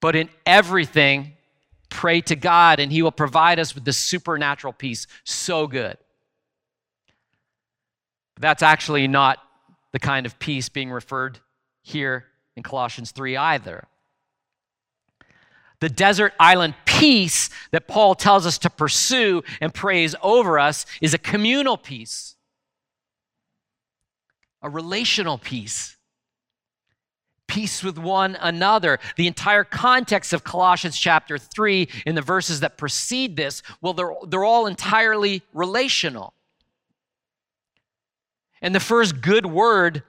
but 0.00 0.16
in 0.16 0.30
everything, 0.46 1.34
pray 1.90 2.22
to 2.22 2.34
God 2.34 2.80
and 2.80 2.90
He 2.90 3.02
will 3.02 3.12
provide 3.12 3.58
us 3.58 3.74
with 3.74 3.84
the 3.84 3.92
supernatural 3.92 4.72
peace. 4.72 5.06
So 5.22 5.66
good. 5.66 5.98
That's 8.38 8.62
actually 8.62 9.08
not 9.08 9.38
the 9.92 9.98
kind 9.98 10.26
of 10.26 10.38
peace 10.38 10.68
being 10.68 10.90
referred 10.90 11.38
here 11.82 12.26
in 12.56 12.62
Colossians 12.62 13.12
3 13.12 13.36
either. 13.36 13.86
The 15.80 15.88
desert 15.88 16.32
island 16.40 16.74
peace 16.84 17.50
that 17.70 17.86
Paul 17.86 18.14
tells 18.14 18.46
us 18.46 18.58
to 18.58 18.70
pursue 18.70 19.42
and 19.60 19.72
prays 19.74 20.14
over 20.22 20.58
us 20.58 20.86
is 21.02 21.12
a 21.12 21.18
communal 21.18 21.76
peace, 21.76 22.36
a 24.62 24.70
relational 24.70 25.36
peace, 25.36 25.96
peace 27.46 27.82
with 27.82 27.98
one 27.98 28.36
another. 28.40 28.98
The 29.16 29.26
entire 29.26 29.64
context 29.64 30.32
of 30.32 30.44
Colossians 30.44 30.98
chapter 30.98 31.38
3 31.38 31.88
in 32.06 32.14
the 32.14 32.22
verses 32.22 32.60
that 32.60 32.78
precede 32.78 33.36
this, 33.36 33.62
well, 33.80 33.92
they're, 33.92 34.14
they're 34.26 34.44
all 34.44 34.66
entirely 34.66 35.42
relational. 35.52 36.34
And 38.66 38.74
the 38.74 38.80
first 38.80 39.20
good 39.20 39.46
word 39.46 40.02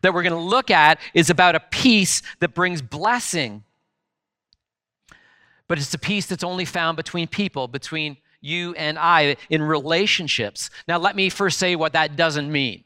that 0.00 0.12
we're 0.12 0.24
going 0.24 0.32
to 0.32 0.38
look 0.40 0.72
at 0.72 0.98
is 1.14 1.30
about 1.30 1.54
a 1.54 1.60
peace 1.60 2.20
that 2.40 2.52
brings 2.52 2.82
blessing. 2.82 3.62
But 5.68 5.78
it's 5.78 5.94
a 5.94 5.98
peace 6.00 6.26
that's 6.26 6.42
only 6.42 6.64
found 6.64 6.96
between 6.96 7.28
people, 7.28 7.68
between 7.68 8.16
you 8.40 8.74
and 8.74 8.98
I, 8.98 9.36
in 9.50 9.62
relationships. 9.62 10.68
Now, 10.88 10.98
let 10.98 11.14
me 11.14 11.28
first 11.28 11.60
say 11.60 11.76
what 11.76 11.92
that 11.92 12.16
doesn't 12.16 12.50
mean. 12.50 12.82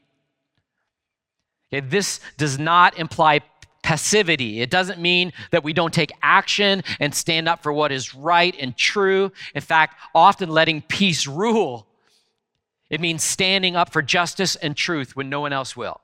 Okay, 1.73 1.79
this 1.79 2.19
does 2.37 2.59
not 2.59 2.99
imply 2.99 3.39
passivity. 3.81 4.61
It 4.61 4.69
doesn't 4.69 4.99
mean 4.99 5.33
that 5.49 5.63
we 5.63 5.73
don't 5.73 5.91
take 5.95 6.11
action 6.21 6.83
and 6.99 7.15
stand 7.15 7.49
up 7.49 7.63
for 7.63 7.73
what 7.73 7.91
is 7.91 8.13
right 8.13 8.55
and 8.59 8.77
true. 8.77 9.31
In 9.55 9.61
fact, 9.61 9.99
often 10.13 10.49
letting 10.49 10.83
peace 10.83 11.25
rule 11.25 11.86
it 12.89 13.01
means 13.01 13.23
standing 13.23 13.75
up 13.75 13.91
for 13.91 14.01
justice 14.01 14.55
and 14.55 14.75
truth 14.75 15.15
when 15.15 15.29
no 15.29 15.41
one 15.41 15.53
else 15.53 15.75
will. 15.75 16.01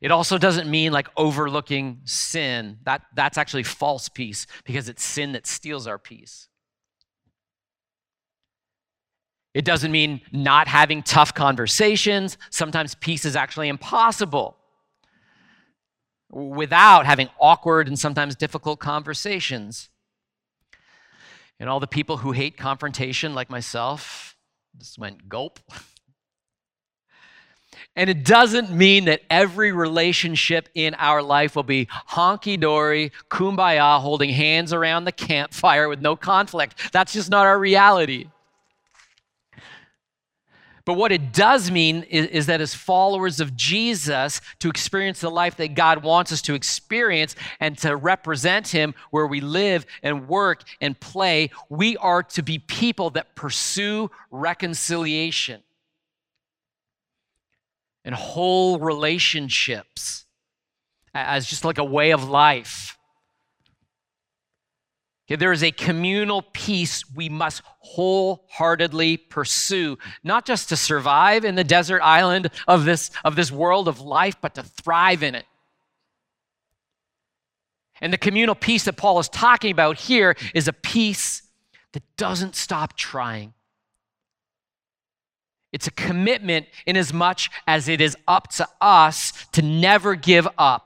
It 0.00 0.10
also 0.10 0.36
doesn't 0.38 0.68
mean 0.68 0.92
like 0.92 1.08
overlooking 1.16 2.00
sin. 2.04 2.78
That, 2.84 3.02
that's 3.14 3.38
actually 3.38 3.62
false 3.62 4.08
peace 4.08 4.46
because 4.64 4.88
it's 4.88 5.02
sin 5.02 5.32
that 5.32 5.46
steals 5.46 5.86
our 5.86 5.98
peace. 5.98 6.48
It 9.54 9.64
doesn't 9.64 9.92
mean 9.92 10.20
not 10.32 10.66
having 10.66 11.02
tough 11.02 11.32
conversations. 11.32 12.36
Sometimes 12.50 12.96
peace 12.96 13.24
is 13.24 13.36
actually 13.36 13.68
impossible 13.68 14.56
without 16.28 17.06
having 17.06 17.28
awkward 17.40 17.86
and 17.86 17.96
sometimes 17.96 18.34
difficult 18.34 18.80
conversations. 18.80 19.88
And 21.60 21.68
all 21.68 21.80
the 21.80 21.86
people 21.86 22.18
who 22.18 22.32
hate 22.32 22.56
confrontation, 22.56 23.34
like 23.34 23.48
myself, 23.48 24.36
just 24.78 24.98
went 24.98 25.28
gulp. 25.28 25.60
And 27.96 28.10
it 28.10 28.24
doesn't 28.24 28.70
mean 28.70 29.04
that 29.04 29.22
every 29.30 29.72
relationship 29.72 30.68
in 30.74 30.94
our 30.94 31.22
life 31.22 31.54
will 31.54 31.62
be 31.62 31.86
honky 32.10 32.58
dory, 32.58 33.12
kumbaya, 33.30 34.00
holding 34.00 34.30
hands 34.30 34.72
around 34.72 35.04
the 35.04 35.12
campfire 35.12 35.88
with 35.88 36.00
no 36.00 36.16
conflict. 36.16 36.92
That's 36.92 37.12
just 37.12 37.30
not 37.30 37.46
our 37.46 37.58
reality. 37.58 38.28
But 40.86 40.94
what 40.94 41.12
it 41.12 41.32
does 41.32 41.70
mean 41.70 42.02
is, 42.04 42.26
is, 42.26 42.46
that 42.46 42.60
as 42.60 42.74
followers 42.74 43.40
of 43.40 43.56
Jesus, 43.56 44.42
to 44.58 44.68
experience 44.68 45.20
the 45.20 45.30
life 45.30 45.56
that 45.56 45.74
God 45.74 46.02
wants 46.02 46.30
us 46.30 46.42
to 46.42 46.54
experience 46.54 47.34
and 47.58 47.78
to 47.78 47.96
represent 47.96 48.68
Him 48.68 48.94
where 49.10 49.26
we 49.26 49.40
live 49.40 49.86
and 50.02 50.28
work 50.28 50.64
and 50.82 50.98
play, 50.98 51.50
we 51.70 51.96
are 51.96 52.22
to 52.22 52.42
be 52.42 52.58
people 52.58 53.10
that 53.10 53.34
pursue 53.34 54.10
reconciliation 54.30 55.62
and 58.04 58.14
whole 58.14 58.78
relationships 58.78 60.26
as 61.14 61.46
just 61.46 61.64
like 61.64 61.78
a 61.78 61.84
way 61.84 62.10
of 62.10 62.28
life. 62.28 62.98
Okay, 65.26 65.36
there 65.36 65.52
is 65.52 65.62
a 65.62 65.70
communal 65.70 66.42
peace 66.52 67.02
we 67.14 67.30
must 67.30 67.62
wholeheartedly 67.78 69.16
pursue, 69.16 69.96
not 70.22 70.44
just 70.44 70.68
to 70.68 70.76
survive 70.76 71.46
in 71.46 71.54
the 71.54 71.64
desert 71.64 72.02
island 72.02 72.50
of 72.68 72.84
this, 72.84 73.10
of 73.24 73.34
this 73.34 73.50
world 73.50 73.88
of 73.88 74.00
life, 74.00 74.36
but 74.42 74.54
to 74.56 74.62
thrive 74.62 75.22
in 75.22 75.34
it. 75.34 75.46
And 78.02 78.12
the 78.12 78.18
communal 78.18 78.54
peace 78.54 78.84
that 78.84 78.98
Paul 78.98 79.18
is 79.18 79.30
talking 79.30 79.70
about 79.70 79.98
here 79.98 80.36
is 80.54 80.68
a 80.68 80.74
peace 80.74 81.42
that 81.92 82.02
doesn't 82.18 82.54
stop 82.54 82.94
trying. 82.94 83.54
It's 85.72 85.86
a 85.86 85.92
commitment 85.92 86.66
in 86.84 86.98
as 86.98 87.14
much 87.14 87.50
as 87.66 87.88
it 87.88 88.02
is 88.02 88.14
up 88.28 88.48
to 88.52 88.68
us 88.80 89.32
to 89.52 89.62
never 89.62 90.16
give 90.16 90.46
up 90.58 90.83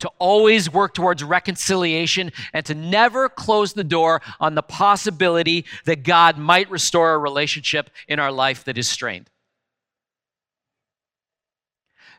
to 0.00 0.10
always 0.18 0.72
work 0.72 0.94
towards 0.94 1.24
reconciliation 1.24 2.30
and 2.52 2.64
to 2.66 2.74
never 2.74 3.28
close 3.28 3.72
the 3.72 3.84
door 3.84 4.22
on 4.40 4.54
the 4.54 4.62
possibility 4.62 5.64
that 5.84 6.02
God 6.04 6.38
might 6.38 6.70
restore 6.70 7.14
a 7.14 7.18
relationship 7.18 7.90
in 8.06 8.18
our 8.18 8.32
life 8.32 8.64
that 8.64 8.78
is 8.78 8.88
strained. 8.88 9.28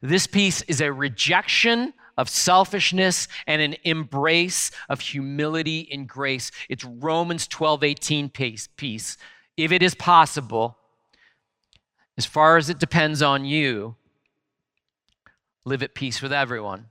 This 0.02 0.28
peace 0.28 0.62
is 0.64 0.82
a 0.82 0.94
rejection 0.94 1.94
of 2.18 2.30
selfishness 2.30 3.28
and 3.48 3.62
an 3.62 3.76
embrace 3.84 4.72
of 4.90 5.00
humility 5.00 5.88
and 5.92 6.08
grace. 6.08 6.52
It's 6.70 6.84
Romans 6.84 7.48
12 7.48 7.84
18 7.84 8.30
peace. 8.30 8.68
peace. 8.76 9.18
If 9.58 9.72
it 9.72 9.82
is 9.82 9.96
possible, 9.96 10.78
as 12.18 12.26
far 12.26 12.58
as 12.58 12.70
it 12.70 12.80
depends 12.80 13.22
on 13.22 13.46
you, 13.46 13.96
live 15.64 15.84
at 15.84 15.96
peace 15.96 16.22
with 16.22 16.34
everyone. 16.34 16.88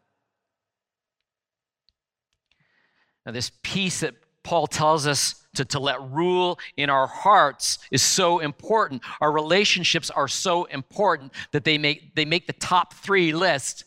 Now, 3.28 3.32
this 3.32 3.52
peace 3.62 4.00
that 4.00 4.14
Paul 4.42 4.66
tells 4.66 5.06
us 5.06 5.34
to, 5.56 5.66
to 5.66 5.78
let 5.78 6.00
rule 6.10 6.58
in 6.78 6.88
our 6.88 7.06
hearts 7.06 7.78
is 7.90 8.00
so 8.00 8.38
important. 8.38 9.02
Our 9.20 9.30
relationships 9.30 10.08
are 10.08 10.28
so 10.28 10.64
important 10.64 11.34
that 11.52 11.62
they 11.62 11.76
make, 11.76 12.14
they 12.14 12.24
make 12.24 12.46
the 12.46 12.54
top 12.54 12.94
three 12.94 13.34
list 13.34 13.84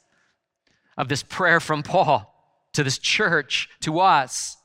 of 0.96 1.08
this 1.08 1.24
prayer 1.24 1.60
from 1.60 1.82
Paul 1.82 2.32
to 2.74 2.84
this 2.84 3.00
church, 3.00 3.68
to 3.80 4.02
us. 4.02 4.58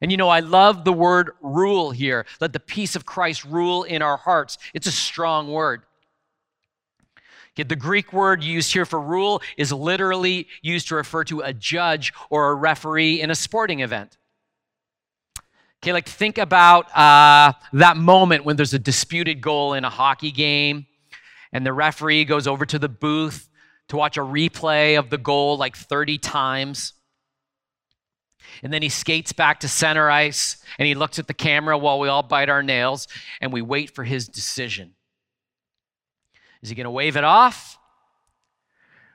And 0.00 0.10
you 0.10 0.16
know, 0.16 0.28
I 0.28 0.40
love 0.40 0.84
the 0.84 0.92
word 0.92 1.30
rule 1.40 1.92
here. 1.92 2.26
Let 2.40 2.52
the 2.52 2.58
peace 2.58 2.96
of 2.96 3.06
Christ 3.06 3.44
rule 3.44 3.84
in 3.84 4.02
our 4.02 4.16
hearts. 4.16 4.58
It's 4.74 4.88
a 4.88 4.92
strong 4.92 5.52
word. 5.52 5.82
The 7.64 7.76
Greek 7.76 8.12
word 8.12 8.44
used 8.44 8.72
here 8.72 8.84
for 8.84 9.00
rule 9.00 9.40
is 9.56 9.72
literally 9.72 10.48
used 10.60 10.88
to 10.88 10.96
refer 10.96 11.24
to 11.24 11.40
a 11.40 11.52
judge 11.52 12.12
or 12.28 12.50
a 12.50 12.54
referee 12.54 13.20
in 13.20 13.30
a 13.30 13.34
sporting 13.34 13.80
event. 13.80 14.18
Okay, 15.82 15.92
like 15.92 16.08
think 16.08 16.36
about 16.36 16.94
uh, 16.96 17.52
that 17.72 17.96
moment 17.96 18.44
when 18.44 18.56
there's 18.56 18.74
a 18.74 18.78
disputed 18.78 19.40
goal 19.40 19.74
in 19.74 19.84
a 19.84 19.90
hockey 19.90 20.32
game 20.32 20.86
and 21.52 21.64
the 21.64 21.72
referee 21.72 22.24
goes 22.24 22.46
over 22.46 22.66
to 22.66 22.78
the 22.78 22.88
booth 22.88 23.48
to 23.88 23.96
watch 23.96 24.16
a 24.16 24.20
replay 24.20 24.98
of 24.98 25.10
the 25.10 25.18
goal 25.18 25.56
like 25.56 25.76
30 25.76 26.18
times. 26.18 26.92
And 28.62 28.72
then 28.72 28.82
he 28.82 28.88
skates 28.88 29.32
back 29.32 29.60
to 29.60 29.68
center 29.68 30.10
ice 30.10 30.56
and 30.78 30.88
he 30.88 30.94
looks 30.94 31.18
at 31.18 31.28
the 31.28 31.34
camera 31.34 31.78
while 31.78 32.00
we 32.00 32.08
all 32.08 32.22
bite 32.22 32.48
our 32.48 32.62
nails 32.62 33.06
and 33.40 33.52
we 33.52 33.62
wait 33.62 33.94
for 33.94 34.02
his 34.02 34.26
decision. 34.26 34.95
Is 36.66 36.70
he 36.70 36.74
going 36.74 36.86
to 36.86 36.90
wave 36.90 37.16
it 37.16 37.22
off? 37.22 37.78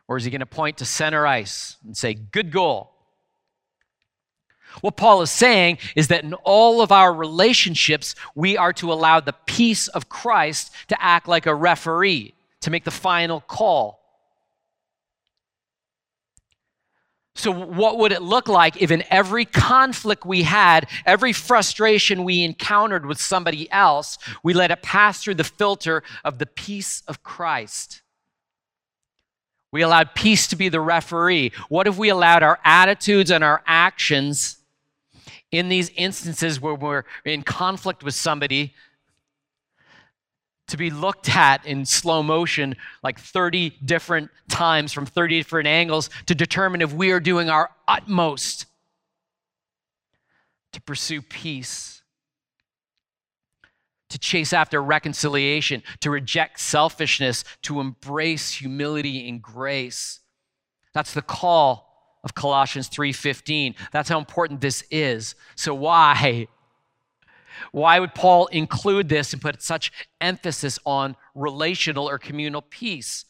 Or 0.08 0.16
is 0.16 0.24
he 0.24 0.32
going 0.32 0.40
to 0.40 0.46
point 0.46 0.78
to 0.78 0.86
center 0.86 1.28
ice 1.28 1.76
and 1.84 1.98
say, 1.98 2.14
Good 2.14 2.50
goal? 2.50 2.94
What 4.80 4.96
Paul 4.96 5.22
is 5.22 5.32
saying 5.32 5.80
is 5.98 6.08
that 6.08 6.24
in 6.24 6.34
all 6.34 6.82
of 6.82 6.94
our 6.94 7.14
relationships, 7.14 8.16
we 8.36 8.56
are 8.56 8.72
to 8.72 8.94
allow 8.94 9.20
the 9.20 9.36
peace 9.46 9.90
of 9.90 10.08
Christ 10.08 10.72
to 10.88 11.04
act 11.04 11.28
like 11.28 11.46
a 11.46 11.54
referee, 11.54 12.36
to 12.62 12.72
make 12.72 12.86
the 12.86 12.90
final 12.90 13.42
call. 13.42 14.01
So, 17.34 17.52
what 17.52 17.98
would 17.98 18.12
it 18.12 18.22
look 18.22 18.50
like 18.50 18.82
if 18.82 18.92
in 18.92 19.04
every 19.10 19.46
conflict 19.46 20.26
we 20.26 20.44
had, 20.44 20.90
every 21.06 21.32
frustration 21.32 22.26
we 22.26 22.44
encountered 22.44 23.06
with 23.06 23.22
somebody 23.22 23.72
else, 23.72 24.18
we 24.44 24.54
let 24.54 24.70
it 24.70 24.82
pass 24.82 25.24
through 25.24 25.36
the 25.36 25.46
filter 25.46 26.04
of 26.26 26.40
the 26.40 26.46
peace 26.46 27.04
of 27.08 27.24
Christ? 27.24 28.02
We 29.72 29.82
allowed 29.82 30.14
peace 30.14 30.48
to 30.48 30.58
be 30.58 30.68
the 30.68 30.82
referee. 30.82 31.54
What 31.70 31.88
if 31.88 31.98
we 31.98 32.10
allowed 32.10 32.44
our 32.44 32.60
attitudes 32.66 33.32
and 33.32 33.44
our 33.44 33.64
actions 33.66 34.58
in 35.52 35.70
these 35.70 35.90
instances 35.96 36.60
where 36.60 36.76
we're 36.76 37.04
in 37.24 37.44
conflict 37.44 38.04
with 38.04 38.14
somebody 38.14 38.74
to 40.72 40.78
be 40.78 40.90
looked 40.90 41.30
at 41.36 41.66
in 41.66 41.86
slow 41.86 42.24
motion 42.24 42.76
like 43.04 43.20
30 43.20 43.72
different 43.84 44.32
times 44.50 44.94
from 44.94 45.06
30 45.06 45.40
different 45.40 45.68
angles 45.68 46.10
to 46.26 46.34
determine 46.34 46.82
if 46.82 46.94
we 46.94 47.12
are 47.12 47.20
doing 47.20 47.50
our 47.50 47.70
utmost 47.88 48.66
to 50.72 50.82
pursue 50.82 51.22
peace, 51.22 52.02
to 54.10 54.18
chase 54.18 54.54
after 54.54 54.82
reconciliation, 54.82 55.84
to 56.00 56.10
reject 56.10 56.60
selfishness, 56.60 57.44
to 57.62 57.82
embrace 57.82 58.54
humility 58.54 59.28
and 59.28 59.42
grace. 59.42 60.22
That's 60.94 61.14
the 61.14 61.22
call 61.22 62.20
of 62.24 62.34
Colossians 62.34 62.88
3:15. 62.88 63.76
That's 63.92 64.08
how 64.08 64.20
important 64.20 64.62
this 64.62 64.86
is. 64.90 65.36
So 65.56 65.74
why 65.74 66.48
why 67.72 68.00
would 68.00 68.14
Paul 68.14 68.48
include 68.48 69.10
this 69.10 69.34
and 69.34 69.42
put 69.42 69.62
such 69.62 69.92
emphasis 70.20 70.80
on 70.86 71.16
relational 71.36 72.10
or 72.10 72.18
communal 72.18 72.62
peace? 72.62 73.26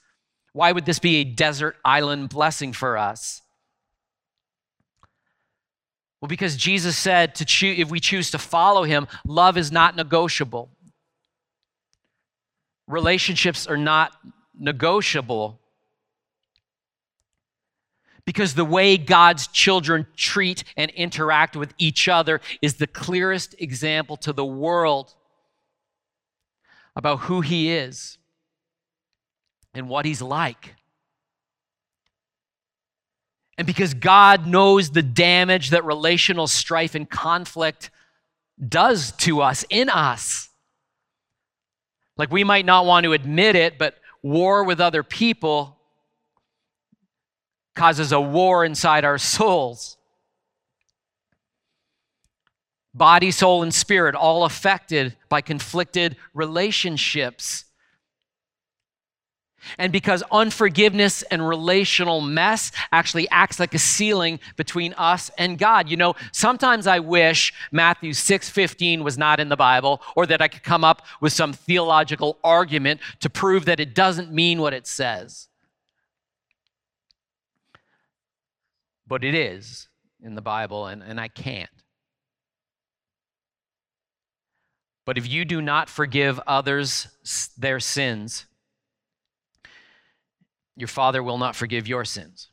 Why 0.54 0.72
would 0.72 0.86
this 0.86 1.00
be 1.00 1.17
a 1.17 1.24
desert 1.24 1.78
island 1.86 2.30
blessing 2.30 2.74
for 2.74 2.98
us? 2.98 3.41
Well, 6.20 6.28
because 6.28 6.56
Jesus 6.56 6.98
said 6.98 7.36
to 7.36 7.46
choose, 7.46 7.80
if 7.80 7.89
we 7.89 8.00
choose 8.00 8.32
to 8.32 8.38
follow 8.38 8.84
him, 8.84 9.08
love 9.26 9.58
is 9.58 9.72
not 9.72 9.96
negotiable. 9.96 10.70
Relationships 12.88 13.65
are 13.65 13.78
not 13.78 14.12
negotiable 14.58 15.61
because 18.26 18.54
the 18.54 18.66
way 18.66 18.98
God's 18.98 19.48
children 19.48 20.08
treat 20.16 20.64
and 20.78 20.92
interact 20.92 21.56
with 21.56 21.74
each 21.78 22.08
other 22.08 22.42
is 22.62 22.76
the 22.76 22.88
clearest 22.88 23.56
example 23.60 24.18
to 24.18 24.34
the 24.34 24.46
world 24.46 25.14
about 26.96 27.22
who 27.22 27.42
He 27.42 27.72
is 27.72 28.18
and 29.74 29.90
what 29.90 30.06
He's 30.06 30.22
like. 30.22 30.76
And 33.58 33.68
because 33.68 33.94
God 33.94 34.48
knows 34.48 34.90
the 34.90 35.02
damage 35.02 35.70
that 35.70 35.86
relational 35.86 36.48
strife 36.48 36.96
and 36.96 37.10
conflict 37.10 37.92
does 38.68 39.12
to 39.14 39.42
us, 39.42 39.66
in 39.70 39.90
us. 39.90 40.50
Like 42.18 42.32
we 42.32 42.44
might 42.44 42.66
not 42.66 42.86
want 42.86 43.04
to 43.06 43.14
admit 43.14 43.56
it, 43.56 43.78
but 43.78 43.96
war 44.22 44.64
with 44.64 44.80
other 44.80 45.04
people 45.04 45.78
causes 47.76 48.12
a 48.12 48.22
war 48.22 48.66
inside 48.66 49.06
our 49.06 49.18
souls. 49.18 49.98
Body, 52.94 53.32
soul, 53.32 53.64
and 53.64 53.74
spirit 53.74 54.16
all 54.16 54.44
affected 54.44 55.16
by 55.30 55.42
conflicted 55.42 56.18
relationships. 56.34 57.66
And 59.78 59.92
because 59.92 60.24
unforgiveness 60.32 61.22
and 61.24 61.48
relational 61.48 62.20
mess 62.20 62.72
actually 62.92 63.30
acts 63.30 63.60
like 63.60 63.74
a 63.74 63.80
ceiling 63.80 64.40
between 64.56 64.94
us 64.94 65.30
and 65.38 65.58
God. 65.58 65.88
You 65.88 65.98
know, 65.98 66.16
sometimes 66.32 66.88
I 66.88 67.00
wish 67.00 67.54
Matthew 67.72 68.14
6:15 68.14 69.04
was 69.04 69.18
not 69.18 69.40
in 69.40 69.50
the 69.50 69.56
Bible 69.56 70.02
or 70.16 70.26
that 70.26 70.42
I 70.42 70.48
could 70.48 70.64
come 70.64 70.84
up 70.84 71.06
with 71.22 71.32
some 71.32 71.54
theological 71.54 72.40
argument 72.44 73.02
to 73.20 73.30
prove 73.30 73.66
that 73.66 73.80
it 73.80 73.94
doesn't 73.94 74.32
mean 74.32 74.60
what 74.60 74.74
it 74.74 74.88
says. 74.88 75.48
But 79.12 79.26
it 79.26 79.36
is 79.36 79.89
in 80.24 80.36
the 80.36 80.41
Bible, 80.41 80.88
and, 80.88 81.04
and 81.04 81.19
I 81.19 81.28
can't. 81.28 81.69
But 85.06 85.17
if 85.17 85.30
you 85.30 85.43
do 85.43 85.62
not 85.62 85.89
forgive 85.89 86.39
others 86.47 87.10
their 87.58 87.82
sins, 87.82 88.45
your 90.78 90.88
Father 90.88 91.21
will 91.21 91.38
not 91.38 91.58
forgive 91.58 91.89
your 91.89 92.06
sins. 92.06 92.52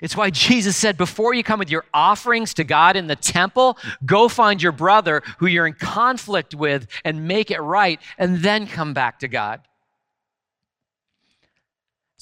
It's 0.00 0.16
why 0.16 0.30
Jesus 0.30 0.78
said, 0.78 0.96
before 0.96 1.34
you 1.34 1.44
come 1.44 1.58
with 1.58 1.70
your 1.70 1.84
offerings 1.92 2.54
to 2.54 2.64
God 2.64 2.96
in 2.96 3.06
the 3.06 3.16
temple, 3.16 3.76
go 4.06 4.28
find 4.28 4.62
your 4.62 4.72
brother 4.72 5.22
who 5.40 5.46
you're 5.46 5.66
in 5.66 5.74
conflict 5.74 6.54
with 6.54 6.86
and 7.04 7.28
make 7.28 7.50
it 7.50 7.60
right, 7.60 8.00
and 8.16 8.38
then 8.38 8.66
come 8.66 8.94
back 8.94 9.18
to 9.18 9.28
God. 9.28 9.60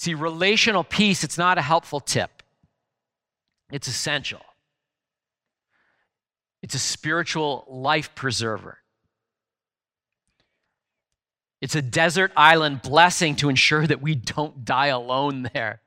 See, 0.02 0.14
relational 0.14 0.82
peace, 0.82 1.22
it's 1.22 1.38
not 1.38 1.58
a 1.58 1.62
helpful 1.62 2.00
tip, 2.00 2.42
it's 3.70 3.86
essential. 3.86 4.40
It's 6.60 6.74
a 6.74 6.80
spiritual 6.80 7.64
life 7.68 8.12
preserver. 8.16 8.78
It's 11.60 11.76
a 11.76 11.82
desert 11.82 12.32
island 12.36 12.82
blessing 12.82 13.36
to 13.36 13.48
ensure 13.48 13.86
that 13.86 14.02
we 14.02 14.16
don't 14.16 14.64
die 14.64 14.88
alone 14.88 15.48
there. 15.54 15.82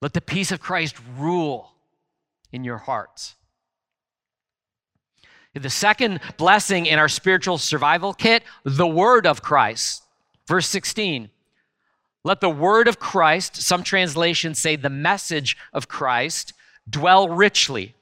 Let 0.00 0.12
the 0.12 0.20
peace 0.20 0.50
of 0.50 0.58
Christ 0.58 0.96
rule 1.16 1.70
in 2.50 2.64
your 2.64 2.78
hearts. 2.78 3.36
The 5.54 5.70
second 5.70 6.18
blessing 6.38 6.86
in 6.86 6.98
our 6.98 7.08
spiritual 7.08 7.58
survival 7.58 8.12
kit, 8.12 8.42
the 8.64 8.88
word 8.88 9.28
of 9.28 9.42
Christ. 9.42 10.02
Verse 10.48 10.66
16. 10.66 11.30
Let 12.24 12.40
the 12.40 12.50
word 12.50 12.86
of 12.86 12.98
Christ, 12.98 13.56
some 13.56 13.82
translations 13.82 14.58
say 14.58 14.76
the 14.76 14.90
message 14.90 15.56
of 15.72 15.88
Christ, 15.88 16.52
dwell 16.88 17.28
richly, 17.28 17.94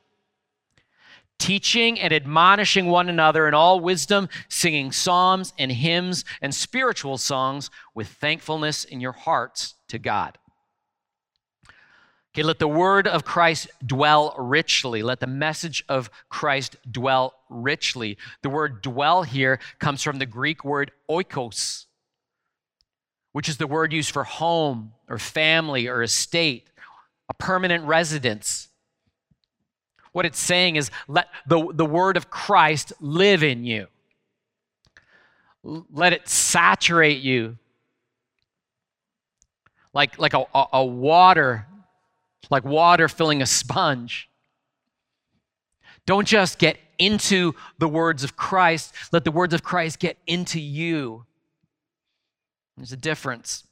teaching 1.38 1.98
and 1.98 2.12
admonishing 2.12 2.86
one 2.86 3.08
another 3.08 3.48
in 3.48 3.54
all 3.54 3.80
wisdom, 3.80 4.28
singing 4.48 4.92
psalms 4.92 5.54
and 5.58 5.72
hymns 5.72 6.24
and 6.42 6.54
spiritual 6.54 7.16
songs 7.16 7.70
with 7.94 8.08
thankfulness 8.08 8.84
in 8.84 9.00
your 9.00 9.12
hearts 9.12 9.74
to 9.88 9.98
God. 9.98 10.36
Okay, 12.32 12.44
let 12.44 12.60
the 12.60 12.68
word 12.68 13.08
of 13.08 13.24
Christ 13.24 13.68
dwell 13.84 14.36
richly. 14.38 15.02
Let 15.02 15.18
the 15.18 15.26
message 15.26 15.82
of 15.88 16.10
Christ 16.28 16.76
dwell 16.88 17.34
richly. 17.48 18.18
The 18.42 18.50
word 18.50 18.82
dwell 18.82 19.24
here 19.24 19.58
comes 19.80 20.02
from 20.02 20.18
the 20.18 20.26
Greek 20.26 20.64
word 20.64 20.92
oikos, 21.10 21.86
which 23.32 23.48
is 23.48 23.56
the 23.56 23.66
word 23.66 23.92
used 23.92 24.10
for 24.10 24.24
home 24.24 24.92
or 25.08 25.18
family 25.18 25.86
or 25.86 26.02
estate, 26.02 26.68
a 27.28 27.34
permanent 27.34 27.84
residence. 27.84 28.68
What 30.12 30.26
it's 30.26 30.38
saying 30.38 30.76
is 30.76 30.90
let 31.06 31.28
the, 31.46 31.72
the 31.72 31.86
word 31.86 32.16
of 32.16 32.30
Christ 32.30 32.92
live 33.00 33.42
in 33.42 33.64
you. 33.64 33.86
Let 35.62 36.12
it 36.12 36.28
saturate 36.28 37.20
you 37.20 37.58
like, 39.92 40.18
like 40.18 40.34
a, 40.34 40.44
a, 40.54 40.66
a 40.74 40.84
water, 40.84 41.66
like 42.50 42.64
water 42.64 43.08
filling 43.08 43.42
a 43.42 43.46
sponge. 43.46 44.28
Don't 46.06 46.26
just 46.26 46.58
get 46.58 46.78
into 46.98 47.54
the 47.78 47.88
words 47.88 48.24
of 48.24 48.36
Christ, 48.36 48.94
let 49.12 49.24
the 49.24 49.30
words 49.30 49.54
of 49.54 49.62
Christ 49.62 49.98
get 49.98 50.18
into 50.26 50.60
you. 50.60 51.24
There's 52.80 52.92
a 52.92 52.96
difference. 52.96 53.64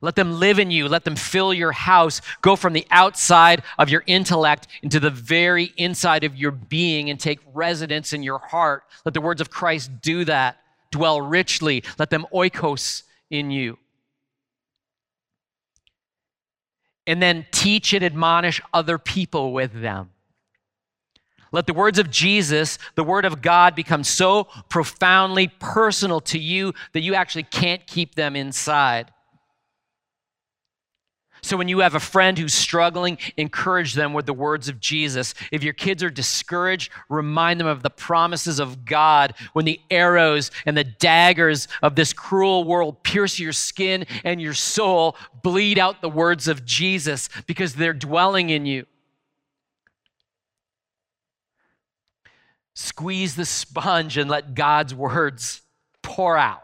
Let 0.00 0.16
them 0.16 0.40
live 0.40 0.58
in 0.58 0.70
you. 0.70 0.88
Let 0.88 1.04
them 1.04 1.16
fill 1.16 1.52
your 1.52 1.72
house. 1.72 2.22
Go 2.40 2.56
from 2.56 2.72
the 2.72 2.86
outside 2.90 3.62
of 3.78 3.90
your 3.90 4.04
intellect 4.06 4.68
into 4.82 4.98
the 4.98 5.10
very 5.10 5.74
inside 5.76 6.24
of 6.24 6.34
your 6.34 6.50
being 6.50 7.10
and 7.10 7.20
take 7.20 7.40
residence 7.52 8.14
in 8.14 8.22
your 8.22 8.38
heart. 8.38 8.84
Let 9.04 9.12
the 9.12 9.20
words 9.20 9.42
of 9.42 9.50
Christ 9.50 10.00
do 10.00 10.24
that. 10.24 10.56
Dwell 10.90 11.20
richly. 11.20 11.84
Let 11.98 12.08
them 12.08 12.26
oikos 12.32 13.02
in 13.28 13.50
you. 13.50 13.76
And 17.06 17.20
then 17.20 17.44
teach 17.50 17.92
and 17.92 18.02
admonish 18.02 18.62
other 18.72 18.96
people 18.96 19.52
with 19.52 19.78
them. 19.78 20.10
Let 21.52 21.66
the 21.66 21.74
words 21.74 21.98
of 21.98 22.10
Jesus, 22.10 22.78
the 22.94 23.04
word 23.04 23.24
of 23.24 23.42
God, 23.42 23.74
become 23.74 24.04
so 24.04 24.44
profoundly 24.68 25.48
personal 25.48 26.20
to 26.22 26.38
you 26.38 26.74
that 26.92 27.00
you 27.00 27.14
actually 27.14 27.44
can't 27.44 27.86
keep 27.86 28.14
them 28.14 28.36
inside. 28.36 29.12
So 31.42 31.56
when 31.56 31.68
you 31.68 31.78
have 31.80 31.94
a 31.94 32.00
friend 32.00 32.38
who's 32.38 32.54
struggling, 32.54 33.18
encourage 33.36 33.94
them 33.94 34.12
with 34.12 34.26
the 34.26 34.32
words 34.32 34.68
of 34.68 34.80
Jesus. 34.80 35.34
If 35.52 35.62
your 35.62 35.72
kids 35.72 36.02
are 36.02 36.10
discouraged, 36.10 36.90
remind 37.08 37.60
them 37.60 37.66
of 37.66 37.82
the 37.82 37.90
promises 37.90 38.58
of 38.58 38.84
God. 38.84 39.34
When 39.52 39.64
the 39.64 39.80
arrows 39.90 40.50
and 40.66 40.76
the 40.76 40.84
daggers 40.84 41.68
of 41.82 41.94
this 41.94 42.12
cruel 42.12 42.64
world 42.64 43.02
pierce 43.02 43.38
your 43.38 43.52
skin 43.52 44.06
and 44.24 44.42
your 44.42 44.54
soul, 44.54 45.16
bleed 45.42 45.78
out 45.78 46.02
the 46.02 46.08
words 46.08 46.48
of 46.48 46.64
Jesus 46.64 47.28
because 47.46 47.74
they're 47.74 47.92
dwelling 47.94 48.50
in 48.50 48.66
you. 48.66 48.86
Squeeze 52.80 53.34
the 53.34 53.44
sponge 53.44 54.16
and 54.16 54.30
let 54.30 54.54
God's 54.54 54.94
words 54.94 55.62
pour 56.00 56.38
out. 56.38 56.62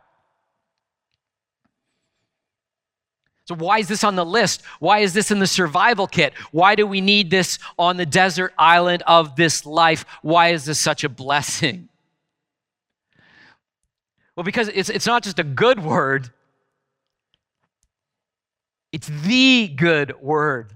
So, 3.47 3.57
why 3.57 3.81
is 3.81 3.89
this 3.89 4.05
on 4.05 4.15
the 4.15 4.25
list? 4.25 4.63
Why 4.79 5.01
is 5.01 5.13
this 5.13 5.33
in 5.33 5.41
the 5.41 5.49
survival 5.49 6.07
kit? 6.07 6.33
Why 6.53 6.77
do 6.77 6.87
we 6.87 7.01
need 7.01 7.31
this 7.33 7.59
on 7.77 7.97
the 7.97 8.07
desert 8.07 8.55
island 8.57 9.03
of 9.09 9.35
this 9.35 9.67
life? 9.67 10.05
Why 10.23 10.51
is 10.51 10.67
this 10.67 10.79
such 10.79 11.03
a 11.03 11.09
blessing? 11.09 11.89
Well, 14.37 14.45
because 14.45 14.69
it's, 14.69 14.91
it's 14.91 15.07
not 15.07 15.25
just 15.25 15.41
a 15.41 15.45
good 15.45 15.83
word, 15.83 16.31
it's 18.93 19.09
the 19.09 19.67
good 19.67 20.21
word. 20.21 20.75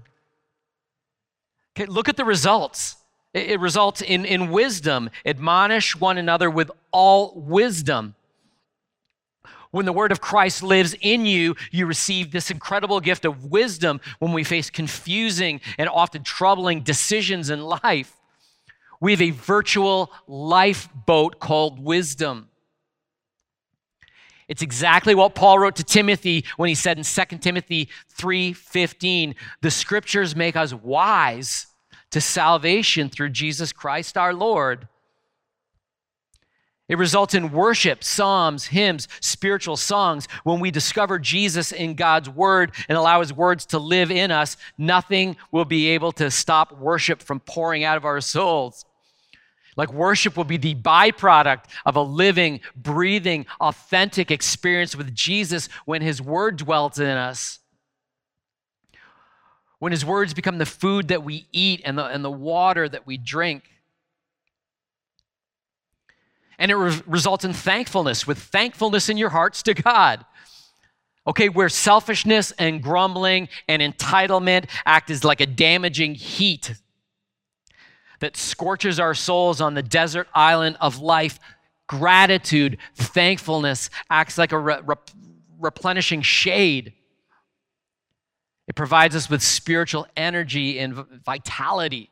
Okay, 1.77 1.85
look 1.85 2.09
at 2.09 2.17
the 2.17 2.25
results. 2.25 2.97
It, 3.33 3.59
results 3.59 4.01
in, 4.01 4.25
in 4.25 4.49
wisdom. 4.49 5.09
Admonish 5.25 5.95
one 5.95 6.17
another 6.17 6.49
with 6.49 6.71
all 6.91 7.33
wisdom. 7.35 8.15
When 9.71 9.85
the 9.85 9.93
word 9.93 10.11
of 10.11 10.19
Christ 10.19 10.63
lives 10.63 10.95
in 10.99 11.27
you, 11.27 11.55
you 11.69 11.85
receive 11.85 12.31
this 12.31 12.49
incredible 12.49 12.99
gift 12.99 13.25
of 13.25 13.45
wisdom 13.45 14.01
when 14.17 14.33
we 14.33 14.43
face 14.43 14.71
confusing 14.71 15.61
and 15.77 15.87
often 15.87 16.23
troubling 16.23 16.81
decisions 16.81 17.51
in 17.51 17.61
life. 17.61 18.15
We 18.99 19.11
have 19.11 19.21
a 19.21 19.29
virtual 19.29 20.11
lifeboat 20.27 21.39
called 21.39 21.79
wisdom. 21.79 22.49
It's 24.47 24.63
exactly 24.63 25.13
what 25.13 25.35
Paul 25.35 25.59
wrote 25.59 25.75
to 25.75 25.83
Timothy 25.83 26.45
when 26.57 26.69
he 26.69 26.75
said 26.75 26.97
in 26.97 27.03
2 27.03 27.39
Timothy 27.39 27.89
3:15, 28.09 29.35
"The 29.61 29.69
scriptures 29.69 30.35
make 30.35 30.55
us 30.55 30.73
wise 30.73 31.67
to 32.11 32.21
salvation 32.21 33.09
through 33.09 33.29
Jesus 33.29 33.71
Christ 33.71 34.17
our 34.17 34.33
Lord." 34.33 34.87
It 36.87 36.97
results 36.97 37.35
in 37.35 37.51
worship, 37.51 38.03
psalms, 38.03 38.65
hymns, 38.65 39.07
spiritual 39.21 39.77
songs. 39.77 40.27
When 40.43 40.59
we 40.59 40.71
discover 40.71 41.19
Jesus 41.19 41.71
in 41.71 41.93
God's 41.93 42.27
word 42.27 42.73
and 42.89 42.97
allow 42.97 43.19
his 43.19 43.31
words 43.31 43.67
to 43.67 43.77
live 43.77 44.09
in 44.09 44.31
us, 44.31 44.57
nothing 44.75 45.37
will 45.51 45.65
be 45.65 45.89
able 45.89 46.11
to 46.13 46.31
stop 46.31 46.71
worship 46.71 47.21
from 47.21 47.41
pouring 47.41 47.83
out 47.83 47.95
of 47.95 48.05
our 48.05 48.21
souls. 48.21 48.85
Like 49.77 49.93
worship 49.93 50.35
will 50.35 50.45
be 50.45 50.57
the 50.57 50.73
byproduct 50.73 51.65
of 51.85 51.95
a 51.95 52.01
living, 52.01 52.59
breathing, 52.75 53.45
authentic 53.61 54.31
experience 54.31 54.95
with 54.95 55.13
Jesus 55.13 55.69
when 55.85 56.01
his 56.01 56.19
word 56.19 56.57
dwells 56.57 56.99
in 56.99 57.05
us. 57.05 57.58
When 59.79 59.91
his 59.91 60.05
words 60.05 60.33
become 60.33 60.57
the 60.57 60.65
food 60.65 61.07
that 61.07 61.23
we 61.23 61.47
eat 61.51 61.81
and 61.85 61.97
the, 61.97 62.05
and 62.05 62.23
the 62.23 62.31
water 62.31 62.87
that 62.87 63.07
we 63.07 63.17
drink 63.17 63.63
and 66.59 66.69
it 66.69 66.75
re- 66.75 67.01
results 67.07 67.45
in 67.45 67.53
thankfulness, 67.53 68.27
with 68.27 68.37
thankfulness 68.37 69.09
in 69.09 69.17
your 69.17 69.29
hearts 69.29 69.63
to 69.63 69.73
God. 69.73 70.25
Okay, 71.25 71.49
where 71.49 71.69
selfishness 71.69 72.51
and 72.51 72.83
grumbling 72.83 73.49
and 73.67 73.81
entitlement 73.81 74.69
act 74.85 75.09
as 75.09 75.23
like 75.23 75.41
a 75.41 75.45
damaging 75.45 76.15
heat 76.15 76.75
that 78.19 78.35
scorches 78.35 78.99
our 78.99 79.13
souls 79.13 79.61
on 79.61 79.73
the 79.73 79.83
desert 79.83 80.27
island 80.33 80.75
of 80.81 80.99
life, 80.99 81.39
gratitude, 81.87 82.77
thankfulness 82.95 83.89
acts 84.09 84.37
like 84.37 84.51
a 84.51 84.59
re- 84.59 84.81
re- 84.83 84.95
replenishing 85.59 86.21
shade. 86.21 86.93
It 88.69 88.75
provides 88.75 89.15
us 89.15 89.31
with 89.31 89.41
spiritual 89.41 90.05
energy 90.15 90.77
and 90.77 90.93
vitality. 90.93 92.11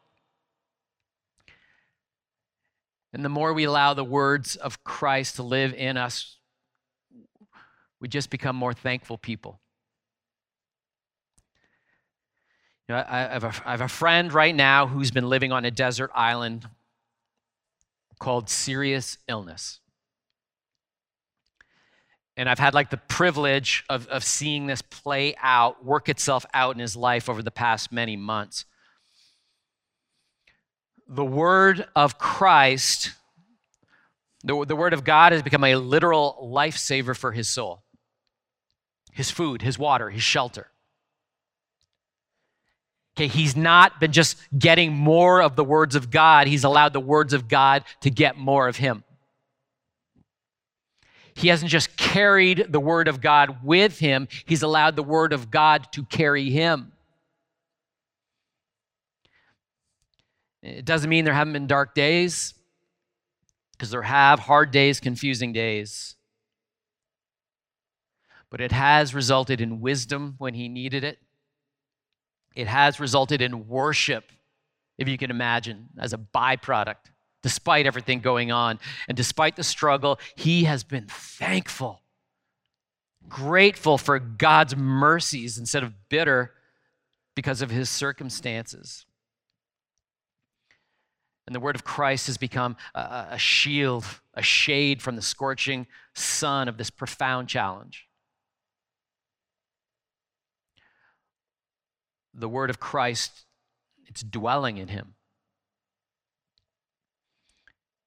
And 3.14 3.24
the 3.24 3.30
more 3.30 3.54
we 3.54 3.64
allow 3.64 3.94
the 3.94 4.04
words 4.04 4.56
of 4.56 4.84
Christ 4.84 5.36
to 5.36 5.44
live 5.44 5.72
in 5.76 5.98
us, 5.98 6.38
we 8.02 8.08
just 8.08 8.32
become 8.32 8.56
more 8.56 8.74
thankful 8.74 9.20
people. 9.20 9.60
You 12.90 12.96
know, 12.96 13.06
I, 13.08 13.20
have 13.20 13.44
a, 13.44 13.54
I 13.64 13.72
have 13.72 13.82
a 13.82 13.88
friend 13.88 14.34
right 14.34 14.56
now 14.56 14.88
who's 14.88 15.12
been 15.12 15.30
living 15.30 15.52
on 15.52 15.64
a 15.64 15.72
desert 15.72 16.10
island 16.16 16.68
called 18.20 18.50
serious 18.50 19.20
illness. 19.28 19.80
And 22.38 22.48
I've 22.48 22.60
had 22.60 22.74
like 22.74 22.90
the 22.92 22.98
privilege 22.98 23.84
of, 23.90 24.08
of 24.08 24.24
seeing 24.24 24.68
this 24.68 24.82
play 24.82 25.36
out, 25.42 25.84
work 25.84 26.08
itself 26.08 26.46
out 26.54 26.76
in 26.76 26.80
his 26.80 26.96
life 26.96 27.28
over 27.28 27.42
the 27.42 27.52
past 27.52 27.92
many 27.92 28.16
months 28.16 28.64
the 31.08 31.26
word 31.26 31.86
of 31.96 32.18
Christ, 32.18 33.12
the, 34.44 34.66
the 34.66 34.76
word 34.76 34.94
of 34.94 35.04
God 35.04 35.32
has 35.32 35.42
become 35.42 35.64
a 35.64 35.76
literal 35.76 36.50
lifesaver 36.54 37.16
for 37.16 37.32
his 37.32 37.50
soul, 37.50 37.84
his 39.12 39.32
food, 39.32 39.62
his 39.62 39.80
water, 39.80 40.10
his 40.10 40.24
shelter. 40.24 40.68
Okay, 43.18 43.28
he's 43.28 43.56
not 43.56 44.00
been 44.00 44.12
just 44.12 44.38
getting 44.58 44.94
more 44.94 45.42
of 45.42 45.56
the 45.56 45.64
words 45.64 45.96
of 45.96 46.12
God, 46.12 46.48
he's 46.48 46.64
allowed 46.64 46.94
the 46.94 47.00
words 47.00 47.34
of 47.34 47.48
God 47.48 47.84
to 48.02 48.10
get 48.10 48.38
more 48.38 48.68
of 48.68 48.76
him. 48.76 49.04
He 51.38 51.50
hasn't 51.50 51.70
just 51.70 51.96
carried 51.98 52.66
the 52.68 52.80
word 52.80 53.08
of 53.08 53.22
God 53.22 53.64
with 53.64 54.00
him, 54.00 54.28
he's 54.48 54.64
allowed 54.64 54.96
the 54.96 55.04
word 55.04 55.34
of 55.34 55.52
God 55.52 55.88
to 55.92 56.04
carry 56.04 56.50
him. 56.50 56.94
It 60.64 60.84
doesn't 60.84 61.08
mean 61.08 61.26
there 61.26 61.36
haven't 61.36 61.54
been 61.54 61.68
dark 61.68 61.94
days, 61.94 62.56
because 63.74 63.92
there 63.92 64.02
have 64.02 64.40
hard 64.40 64.72
days, 64.72 65.00
confusing 65.00 65.54
days. 65.54 66.16
But 68.50 68.60
it 68.60 68.72
has 68.72 69.14
resulted 69.14 69.62
in 69.62 69.80
wisdom 69.80 70.36
when 70.40 70.56
he 70.56 70.68
needed 70.68 71.04
it. 71.04 71.20
It 72.56 72.66
has 72.66 73.00
resulted 73.00 73.44
in 73.44 73.68
worship, 73.68 74.32
if 74.98 75.08
you 75.08 75.20
can 75.20 75.30
imagine, 75.30 75.90
as 76.00 76.14
a 76.14 76.18
byproduct, 76.18 77.12
despite 77.48 77.86
everything 77.86 78.20
going 78.20 78.52
on. 78.52 78.78
And 79.08 79.16
despite 79.16 79.56
the 79.56 79.64
struggle, 79.64 80.20
he 80.36 80.66
has 80.66 80.84
been 80.84 81.06
thankful, 81.08 82.02
grateful 83.30 83.98
for 83.98 84.20
God's 84.20 84.76
mercies 84.76 85.58
instead 85.58 85.82
of 85.82 85.94
bitter 86.10 86.52
because 87.36 87.62
of 87.62 87.70
his 87.70 87.90
circumstances. 87.90 89.06
And 91.46 91.56
the 91.56 91.62
word 91.62 91.78
of 91.78 91.86
Christ 91.86 92.28
has 92.28 92.38
become 92.38 92.76
a, 92.94 93.28
a, 93.32 93.38
shield, 93.38 94.04
a 94.34 94.42
shade 94.42 95.02
from 95.02 95.16
the 95.16 95.22
scorching 95.22 95.88
sun 96.14 96.68
of 96.68 96.78
this 96.78 96.90
profound 96.90 97.48
challenge. 97.48 98.10
The 102.34 102.50
word 102.50 102.70
of 102.70 102.82
Christ, 102.82 103.46
it's 104.06 104.22
dwelling 104.22 104.76
in 104.76 104.90
him. 104.90 105.14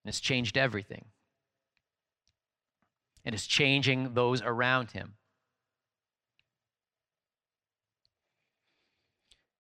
And 0.04 0.08
it's 0.08 0.20
changed 0.20 0.56
everything. 0.56 1.06
And 3.24 3.34
it's 3.34 3.46
changing 3.46 4.14
those 4.14 4.40
around 4.42 4.92
him. 4.92 5.14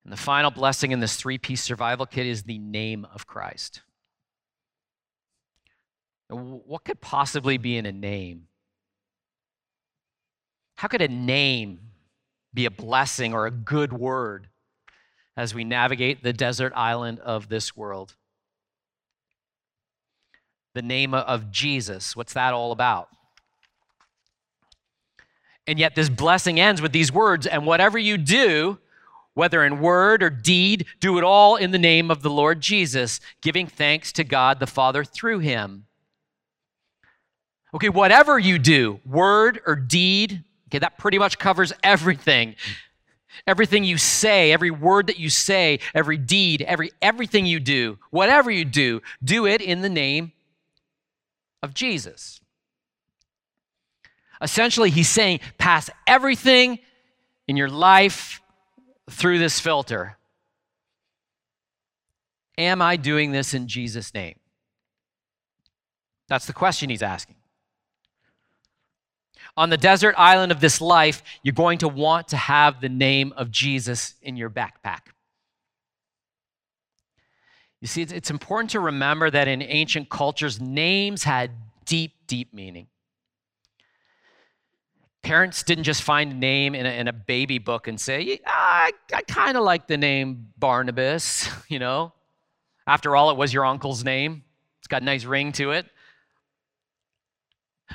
And 0.04 0.12
the 0.12 0.16
final 0.16 0.50
blessing 0.50 0.92
in 0.92 1.00
this 1.00 1.16
three 1.16 1.38
piece 1.38 1.62
survival 1.62 2.06
kit 2.06 2.26
is 2.26 2.44
the 2.44 2.58
name 2.58 3.06
of 3.14 3.26
Christ. 3.26 3.82
What 6.28 6.84
could 6.84 7.00
possibly 7.00 7.58
be 7.58 7.76
in 7.76 7.86
a 7.86 7.92
name? 7.92 8.46
How 10.76 10.88
could 10.88 11.02
a 11.02 11.08
name 11.08 11.80
be 12.54 12.64
a 12.64 12.70
blessing 12.70 13.34
or 13.34 13.46
a 13.46 13.50
good 13.50 13.92
word 13.92 14.48
as 15.36 15.54
we 15.54 15.64
navigate 15.64 16.22
the 16.22 16.32
desert 16.32 16.72
island 16.74 17.20
of 17.20 17.48
this 17.48 17.76
world? 17.76 18.16
The 20.74 20.82
name 20.82 21.14
of 21.14 21.50
Jesus, 21.50 22.14
what's 22.14 22.32
that 22.34 22.52
all 22.52 22.70
about? 22.70 23.08
And 25.66 25.78
yet, 25.78 25.94
this 25.94 26.08
blessing 26.08 26.58
ends 26.58 26.80
with 26.80 26.92
these 26.92 27.12
words, 27.12 27.46
and 27.46 27.66
whatever 27.66 27.98
you 27.98 28.16
do, 28.16 28.78
whether 29.34 29.64
in 29.64 29.80
word 29.80 30.22
or 30.22 30.30
deed, 30.30 30.86
do 31.00 31.18
it 31.18 31.24
all 31.24 31.56
in 31.56 31.70
the 31.70 31.78
name 31.78 32.10
of 32.10 32.22
the 32.22 32.30
Lord 32.30 32.60
Jesus, 32.60 33.20
giving 33.40 33.66
thanks 33.66 34.12
to 34.12 34.24
God 34.24 34.58
the 34.58 34.66
Father 34.66 35.04
through 35.04 35.40
him. 35.40 35.86
Okay, 37.74 37.88
whatever 37.88 38.38
you 38.38 38.58
do, 38.58 39.00
word 39.04 39.60
or 39.66 39.76
deed, 39.76 40.44
okay, 40.68 40.78
that 40.78 40.98
pretty 40.98 41.18
much 41.18 41.38
covers 41.38 41.72
everything. 41.82 42.56
Everything 43.46 43.84
you 43.84 43.96
say, 43.96 44.52
every 44.52 44.70
word 44.70 45.06
that 45.06 45.18
you 45.18 45.30
say, 45.30 45.78
every 45.94 46.16
deed, 46.16 46.62
every 46.62 46.90
everything 47.00 47.46
you 47.46 47.60
do, 47.60 47.98
whatever 48.10 48.50
you 48.50 48.64
do, 48.64 49.00
do 49.22 49.46
it 49.46 49.60
in 49.60 49.82
the 49.82 49.88
name 49.88 50.32
of 51.62 51.74
Jesus. 51.74 52.40
Essentially, 54.42 54.90
he's 54.90 55.08
saying, 55.08 55.40
pass 55.58 55.90
everything 56.06 56.78
in 57.46 57.56
your 57.56 57.68
life 57.68 58.40
through 59.10 59.38
this 59.38 59.60
filter. 59.60 60.16
Am 62.56 62.80
I 62.80 62.96
doing 62.96 63.32
this 63.32 63.54
in 63.54 63.68
Jesus' 63.68 64.14
name? 64.14 64.38
That's 66.28 66.46
the 66.46 66.52
question 66.52 66.90
he's 66.90 67.02
asking. 67.02 67.36
On 69.56 69.68
the 69.68 69.76
desert 69.76 70.14
island 70.16 70.52
of 70.52 70.60
this 70.60 70.80
life, 70.80 71.22
you're 71.42 71.52
going 71.52 71.78
to 71.78 71.88
want 71.88 72.28
to 72.28 72.36
have 72.36 72.80
the 72.80 72.88
name 72.88 73.32
of 73.36 73.50
Jesus 73.50 74.14
in 74.22 74.36
your 74.36 74.48
backpack. 74.48 75.00
You 77.80 77.88
see, 77.88 78.02
it's 78.02 78.30
important 78.30 78.70
to 78.70 78.80
remember 78.80 79.30
that 79.30 79.48
in 79.48 79.62
ancient 79.62 80.10
cultures, 80.10 80.60
names 80.60 81.24
had 81.24 81.50
deep, 81.86 82.12
deep 82.26 82.52
meaning. 82.52 82.88
Parents 85.22 85.62
didn't 85.62 85.84
just 85.84 86.02
find 86.02 86.32
a 86.32 86.34
name 86.34 86.74
in 86.74 86.86
a, 86.86 86.90
in 86.90 87.08
a 87.08 87.12
baby 87.12 87.58
book 87.58 87.88
and 87.88 87.98
say, 87.98 88.40
I, 88.46 88.92
I 89.14 89.22
kind 89.22 89.56
of 89.56 89.64
like 89.64 89.86
the 89.86 89.96
name 89.96 90.48
Barnabas, 90.58 91.48
you 91.68 91.78
know. 91.78 92.12
After 92.86 93.16
all, 93.16 93.30
it 93.30 93.36
was 93.36 93.52
your 93.52 93.64
uncle's 93.64 94.04
name. 94.04 94.44
It's 94.78 94.88
got 94.88 95.02
a 95.02 95.04
nice 95.04 95.24
ring 95.24 95.52
to 95.52 95.72
it. 95.72 95.86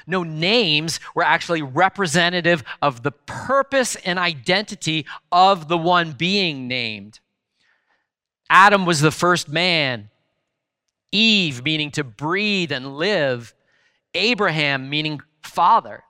No, 0.08 0.24
names 0.24 1.00
were 1.16 1.24
actually 1.24 1.62
representative 1.62 2.64
of 2.82 3.04
the 3.04 3.12
purpose 3.12 3.96
and 3.98 4.20
identity 4.20 5.06
of 5.32 5.68
the 5.68 5.78
one 5.78 6.12
being 6.12 6.68
named. 6.68 7.20
Adam 8.50 8.86
was 8.86 9.02
the 9.02 9.12
first 9.12 9.50
man, 9.50 10.10
Eve, 11.12 11.64
meaning 11.64 11.92
to 11.92 12.04
breathe 12.04 12.72
and 12.72 12.98
live, 12.98 13.54
Abraham, 14.14 14.90
meaning 14.90 15.22
father. 15.44 16.04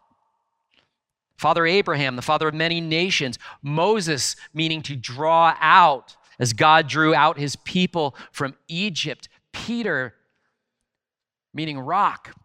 Father 1.37 1.65
Abraham, 1.65 2.15
the 2.15 2.21
father 2.21 2.47
of 2.47 2.53
many 2.53 2.79
nations, 2.79 3.37
Moses, 3.61 4.35
meaning 4.53 4.81
to 4.83 4.95
draw 4.95 5.55
out 5.59 6.15
as 6.39 6.53
God 6.53 6.87
drew 6.87 7.13
out 7.13 7.37
his 7.37 7.55
people 7.55 8.15
from 8.31 8.55
Egypt, 8.67 9.29
Peter, 9.51 10.13
meaning 11.53 11.79
rock. 11.79 12.35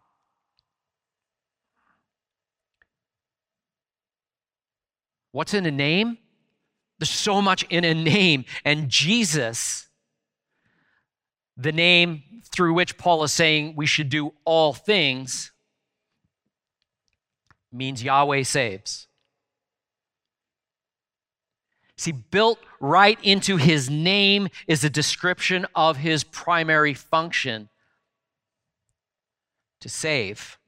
What's 5.31 5.53
in 5.53 5.65
a 5.65 5.71
name? 5.71 6.17
There's 7.01 7.09
so 7.09 7.41
much 7.41 7.63
in 7.71 7.83
a 7.83 7.95
name. 7.95 8.45
And 8.63 8.87
Jesus, 8.87 9.89
the 11.57 11.71
name 11.71 12.21
through 12.51 12.75
which 12.75 12.95
Paul 12.95 13.23
is 13.23 13.33
saying 13.33 13.73
we 13.75 13.87
should 13.87 14.07
do 14.09 14.33
all 14.45 14.71
things, 14.71 15.51
means 17.71 18.03
Yahweh 18.03 18.43
saves. 18.43 19.07
See, 21.97 22.11
built 22.11 22.59
right 22.79 23.17
into 23.23 23.57
his 23.57 23.89
name 23.89 24.49
is 24.67 24.83
a 24.83 24.89
description 24.89 25.65
of 25.73 25.97
his 25.97 26.23
primary 26.23 26.93
function 26.93 27.69
to 29.79 29.89
save. 29.89 30.59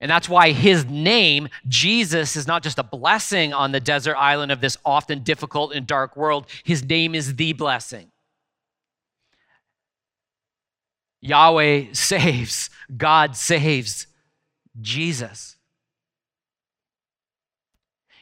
And 0.00 0.10
that's 0.10 0.28
why 0.28 0.52
his 0.52 0.84
name, 0.84 1.48
Jesus, 1.66 2.36
is 2.36 2.46
not 2.46 2.62
just 2.62 2.78
a 2.78 2.84
blessing 2.84 3.52
on 3.52 3.72
the 3.72 3.80
desert 3.80 4.16
island 4.16 4.52
of 4.52 4.60
this 4.60 4.76
often 4.84 5.24
difficult 5.24 5.72
and 5.72 5.86
dark 5.86 6.16
world. 6.16 6.46
His 6.62 6.84
name 6.84 7.14
is 7.14 7.34
the 7.34 7.52
blessing. 7.52 8.10
Yahweh 11.20 11.86
saves, 11.92 12.70
God 12.96 13.36
saves, 13.36 14.06
Jesus. 14.80 15.56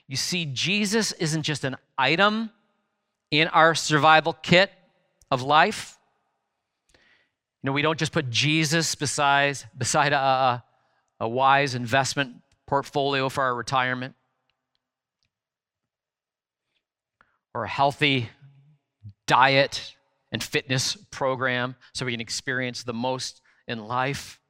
You 0.09 0.17
see, 0.17 0.47
Jesus 0.47 1.12
isn't 1.12 1.43
just 1.43 1.65
an 1.65 1.77
item 1.99 2.51
in 3.31 3.49
our 3.49 3.75
survival 3.75 4.33
kit 4.33 4.71
of 5.31 5.43
life. 5.43 5.99
You 6.95 7.69
know, 7.69 7.73
we 7.73 7.83
don't 7.83 7.99
just 7.99 8.12
put 8.12 8.31
Jesus 8.31 8.95
beside, 8.95 9.59
beside 9.77 10.12
a, 10.15 10.62
a 11.20 11.29
wise 11.29 11.74
investment 11.74 12.37
portfolio 12.66 13.29
for 13.29 13.42
our 13.42 13.55
retirement, 13.55 14.14
or 17.55 17.64
a 17.64 17.68
healthy 17.68 18.29
diet 19.26 19.94
and 20.31 20.42
fitness 20.42 20.96
program 21.11 21.76
so 21.94 22.05
we 22.05 22.12
can 22.12 22.20
experience 22.20 22.83
the 22.83 22.92
most 22.92 23.40
in 23.66 23.87
life. 23.87 24.40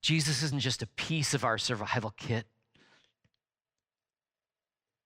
Jesus 0.00 0.42
isn't 0.42 0.60
just 0.60 0.82
a 0.82 0.86
piece 0.86 1.34
of 1.34 1.44
our 1.44 1.58
survival 1.58 2.12
kit, 2.16 2.46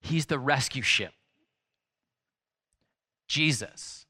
He's 0.01 0.27
the 0.27 0.39
rescue 0.39 0.81
ship. 0.81 1.11
Jesus. 3.27 4.06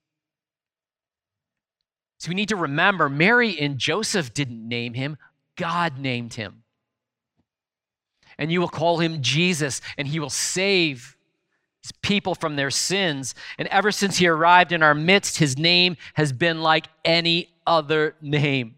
So 2.19 2.29
we 2.29 2.35
need 2.35 2.49
to 2.49 2.55
remember 2.55 3.09
Mary 3.09 3.59
and 3.59 3.77
Joseph 3.77 4.33
didn't 4.33 4.67
name 4.67 4.93
him, 4.93 5.17
God 5.55 5.97
named 5.99 6.33
him. 6.33 6.63
And 8.37 8.51
you 8.51 8.59
will 8.59 8.67
call 8.67 8.99
him 8.99 9.21
Jesus, 9.21 9.81
and 9.97 10.07
he 10.07 10.19
will 10.19 10.29
save 10.29 11.17
his 11.81 11.91
people 12.01 12.35
from 12.35 12.55
their 12.55 12.71
sins. 12.71 13.33
And 13.57 13.67
ever 13.69 13.91
since 13.91 14.17
he 14.17 14.27
arrived 14.27 14.71
in 14.71 14.83
our 14.83 14.93
midst, 14.93 15.37
his 15.37 15.57
name 15.57 15.97
has 16.13 16.31
been 16.31 16.61
like 16.61 16.87
any 17.05 17.49
other 17.65 18.15
name. 18.21 18.75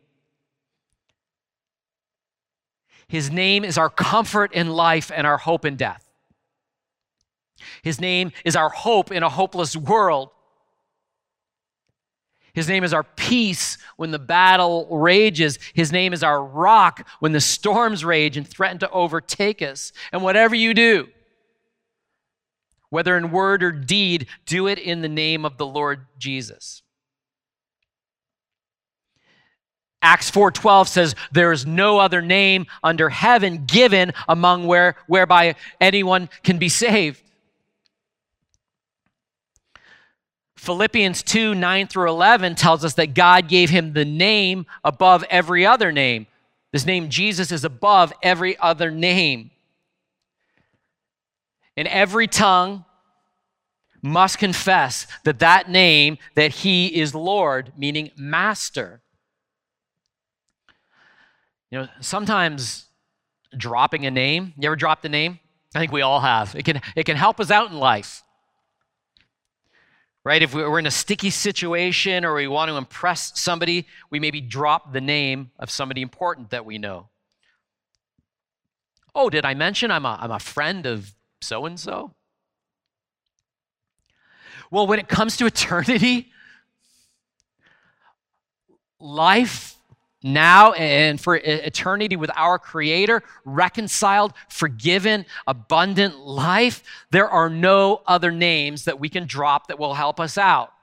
His 3.08 3.32
name 3.32 3.66
is 3.66 3.78
our 3.78 3.90
comfort 3.90 4.54
in 4.54 4.70
life 4.70 5.12
and 5.14 5.26
our 5.26 5.38
hope 5.38 5.66
in 5.66 5.76
death. 5.76 6.08
His 7.82 8.00
name 8.00 8.32
is 8.46 8.56
our 8.56 8.70
hope 8.70 9.12
in 9.12 9.24
a 9.24 9.30
hopeless 9.30 9.76
world. 9.76 10.30
His 12.54 12.68
name 12.68 12.84
is 12.84 12.94
our 12.94 13.04
peace 13.04 13.78
when 13.98 14.12
the 14.12 14.20
battle 14.20 14.88
rages. 14.90 15.60
His 15.74 15.92
name 15.92 16.14
is 16.14 16.24
our 16.24 16.44
rock 16.44 17.08
when 17.20 17.32
the 17.32 17.42
storms 17.42 18.04
rage 18.04 18.38
and 18.38 18.48
threaten 18.48 18.80
to 18.80 18.90
overtake 18.92 19.62
us. 19.62 19.92
And 20.12 20.24
whatever 20.24 20.56
you 20.56 20.74
do, 20.74 21.10
whether 22.90 23.16
in 23.16 23.32
word 23.32 23.64
or 23.64 23.72
deed, 23.72 24.28
do 24.46 24.68
it 24.68 24.80
in 24.80 25.02
the 25.02 25.10
name 25.10 25.46
of 25.46 25.58
the 25.58 25.66
Lord 25.66 26.08
Jesus. 26.18 26.82
Acts 30.02 30.32
4:12 30.32 30.88
says 30.88 31.16
there 31.32 31.52
is 31.52 31.66
no 31.66 32.00
other 32.00 32.22
name 32.22 32.68
under 32.82 33.10
heaven 33.10 33.66
given 33.66 34.14
among 34.28 34.66
where 34.66 34.96
whereby 35.08 35.56
anyone 35.82 36.30
can 36.44 36.58
be 36.58 36.70
saved. 36.70 37.22
Philippians 40.60 41.24
2 41.24 41.56
9 41.56 41.88
through 41.88 42.10
11 42.10 42.56
tells 42.56 42.84
us 42.84 42.96
that 42.96 43.14
God 43.14 43.48
gave 43.48 43.70
him 43.70 43.94
the 43.94 44.04
name 44.04 44.66
above 44.84 45.24
every 45.30 45.66
other 45.66 45.90
name. 45.90 46.28
This 46.74 46.86
name, 46.86 47.10
Jesus, 47.10 47.52
is 47.54 47.64
above 47.64 48.12
every 48.22 48.58
other 48.60 48.92
name. 48.92 49.52
And 51.78 51.88
every 51.88 52.28
tongue 52.28 52.84
must 54.02 54.38
confess 54.38 55.08
that 55.24 55.40
that 55.40 55.70
name, 55.70 56.18
that 56.36 56.52
he 56.52 56.88
is 56.88 57.16
Lord, 57.16 57.72
meaning 57.78 58.12
master. 58.18 59.02
You 61.72 61.80
know, 61.80 61.88
sometimes 62.02 62.86
dropping 63.56 64.06
a 64.06 64.12
name, 64.12 64.54
you 64.58 64.68
ever 64.68 64.76
dropped 64.76 65.06
a 65.06 65.10
name? 65.10 65.40
I 65.74 65.80
think 65.80 65.94
we 65.94 66.02
all 66.02 66.20
have. 66.20 66.54
It 66.54 66.66
can, 66.66 66.82
it 66.98 67.06
can 67.06 67.16
help 67.16 67.40
us 67.40 67.50
out 67.50 67.72
in 67.72 67.78
life. 67.78 68.24
Right? 70.26 70.42
If 70.42 70.54
we're 70.54 70.80
in 70.80 70.86
a 70.86 70.92
sticky 70.92 71.30
situation 71.30 72.26
or 72.26 72.36
we 72.36 72.48
want 72.48 72.70
to 72.70 72.76
impress 72.76 73.40
somebody, 73.40 73.88
we 74.10 74.20
maybe 74.20 74.42
drop 74.42 74.92
the 74.92 75.02
name 75.02 75.52
of 75.58 75.72
somebody 75.72 76.02
important 76.02 76.50
that 76.50 76.66
we 76.66 76.78
know. 76.78 77.08
Oh, 79.16 79.30
did 79.30 79.46
I 79.46 79.54
mention 79.54 79.92
I'm 79.92 80.06
a, 80.06 80.18
I'm 80.22 80.32
a 80.32 80.40
friend 80.40 80.86
of 80.86 81.14
so 81.42 81.66
and 81.66 81.80
so? 81.80 82.14
Well, 84.70 84.86
when 84.86 85.00
it 85.00 85.08
comes 85.08 85.36
to 85.38 85.46
eternity, 85.46 86.32
life 89.00 89.79
now 90.22 90.74
and 90.74 91.20
for 91.20 91.36
eternity 91.36 92.16
with 92.16 92.30
our 92.36 92.60
Creator, 92.60 93.24
reconciled, 93.46 94.34
forgiven, 94.50 95.26
abundant 95.48 96.20
life, 96.20 96.84
there 97.12 97.30
are 97.30 97.50
no 97.50 98.02
other 98.06 98.32
names 98.32 98.86
that 98.86 99.00
we 99.00 99.10
can 99.10 99.26
drop 99.26 99.68
that 99.68 99.80
will 99.80 99.94
help 99.94 100.20
us 100.20 100.38
out. 100.38 100.74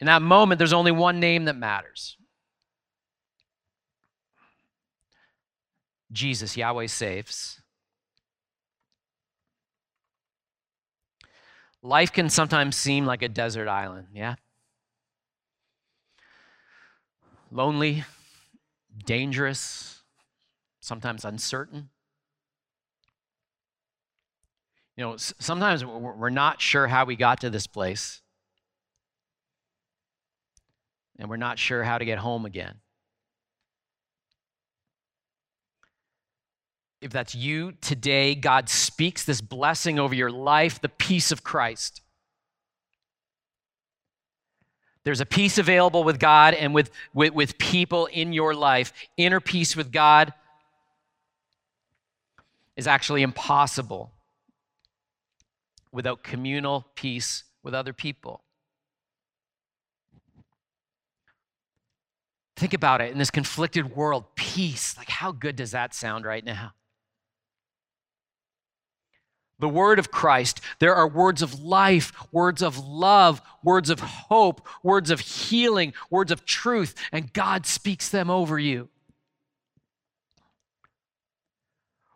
In 0.00 0.06
that 0.06 0.22
moment, 0.22 0.58
there's 0.58 0.72
only 0.72 0.92
one 0.92 1.20
name 1.20 1.44
that 1.46 1.56
matters 1.56 2.16
Jesus, 6.10 6.56
Yahweh 6.56 6.86
saves. 6.86 7.60
Life 11.82 12.12
can 12.12 12.28
sometimes 12.30 12.76
seem 12.76 13.06
like 13.06 13.22
a 13.22 13.28
desert 13.28 13.68
island, 13.68 14.08
yeah? 14.14 14.36
Lonely, 17.50 18.04
dangerous, 19.04 20.02
sometimes 20.80 21.24
uncertain. 21.24 21.90
You 24.96 25.04
know, 25.04 25.16
sometimes 25.16 25.84
we're 25.84 26.30
not 26.30 26.60
sure 26.60 26.88
how 26.88 27.04
we 27.04 27.14
got 27.14 27.40
to 27.42 27.50
this 27.50 27.66
place, 27.68 28.20
and 31.18 31.30
we're 31.30 31.36
not 31.36 31.58
sure 31.58 31.84
how 31.84 31.98
to 31.98 32.04
get 32.04 32.18
home 32.18 32.44
again. 32.44 32.76
If 37.00 37.12
that's 37.12 37.36
you 37.36 37.74
today, 37.80 38.34
God 38.34 38.68
speaks 38.68 39.24
this 39.24 39.40
blessing 39.40 40.00
over 40.00 40.16
your 40.16 40.32
life, 40.32 40.80
the 40.80 40.88
peace 40.88 41.30
of 41.30 41.44
Christ. 41.44 42.02
There's 45.08 45.22
a 45.22 45.24
peace 45.24 45.56
available 45.56 46.04
with 46.04 46.18
God 46.18 46.52
and 46.52 46.74
with, 46.74 46.90
with, 47.14 47.32
with 47.32 47.56
people 47.56 48.04
in 48.12 48.34
your 48.34 48.54
life. 48.54 48.92
Inner 49.16 49.40
peace 49.40 49.74
with 49.74 49.90
God 49.90 50.34
is 52.76 52.86
actually 52.86 53.22
impossible 53.22 54.12
without 55.92 56.22
communal 56.22 56.88
peace 56.94 57.44
with 57.62 57.72
other 57.72 57.94
people. 57.94 58.42
Think 62.56 62.74
about 62.74 63.00
it 63.00 63.10
in 63.10 63.16
this 63.16 63.30
conflicted 63.30 63.96
world, 63.96 64.26
peace. 64.34 64.94
Like, 64.98 65.08
how 65.08 65.32
good 65.32 65.56
does 65.56 65.70
that 65.70 65.94
sound 65.94 66.26
right 66.26 66.44
now? 66.44 66.74
The 69.58 69.68
word 69.68 69.98
of 69.98 70.10
Christ, 70.10 70.60
there 70.78 70.94
are 70.94 71.08
words 71.08 71.42
of 71.42 71.60
life, 71.60 72.12
words 72.32 72.62
of 72.62 72.78
love, 72.78 73.42
words 73.62 73.90
of 73.90 74.00
hope, 74.00 74.66
words 74.82 75.10
of 75.10 75.20
healing, 75.20 75.92
words 76.10 76.30
of 76.30 76.44
truth, 76.44 76.94
and 77.10 77.32
God 77.32 77.66
speaks 77.66 78.08
them 78.08 78.30
over 78.30 78.58
you. 78.58 78.88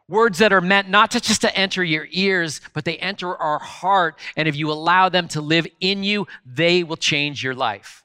Words 0.08 0.38
that 0.38 0.52
are 0.52 0.60
meant 0.60 0.88
not 0.88 1.12
to 1.12 1.20
just 1.20 1.40
to 1.40 1.56
enter 1.56 1.82
your 1.82 2.06
ears, 2.10 2.60
but 2.74 2.84
they 2.84 2.98
enter 2.98 3.34
our 3.34 3.58
heart. 3.58 4.18
And 4.36 4.46
if 4.46 4.54
you 4.54 4.70
allow 4.70 5.08
them 5.08 5.26
to 5.28 5.40
live 5.40 5.66
in 5.80 6.04
you, 6.04 6.26
they 6.44 6.82
will 6.82 6.96
change 6.96 7.42
your 7.42 7.54
life. 7.54 8.04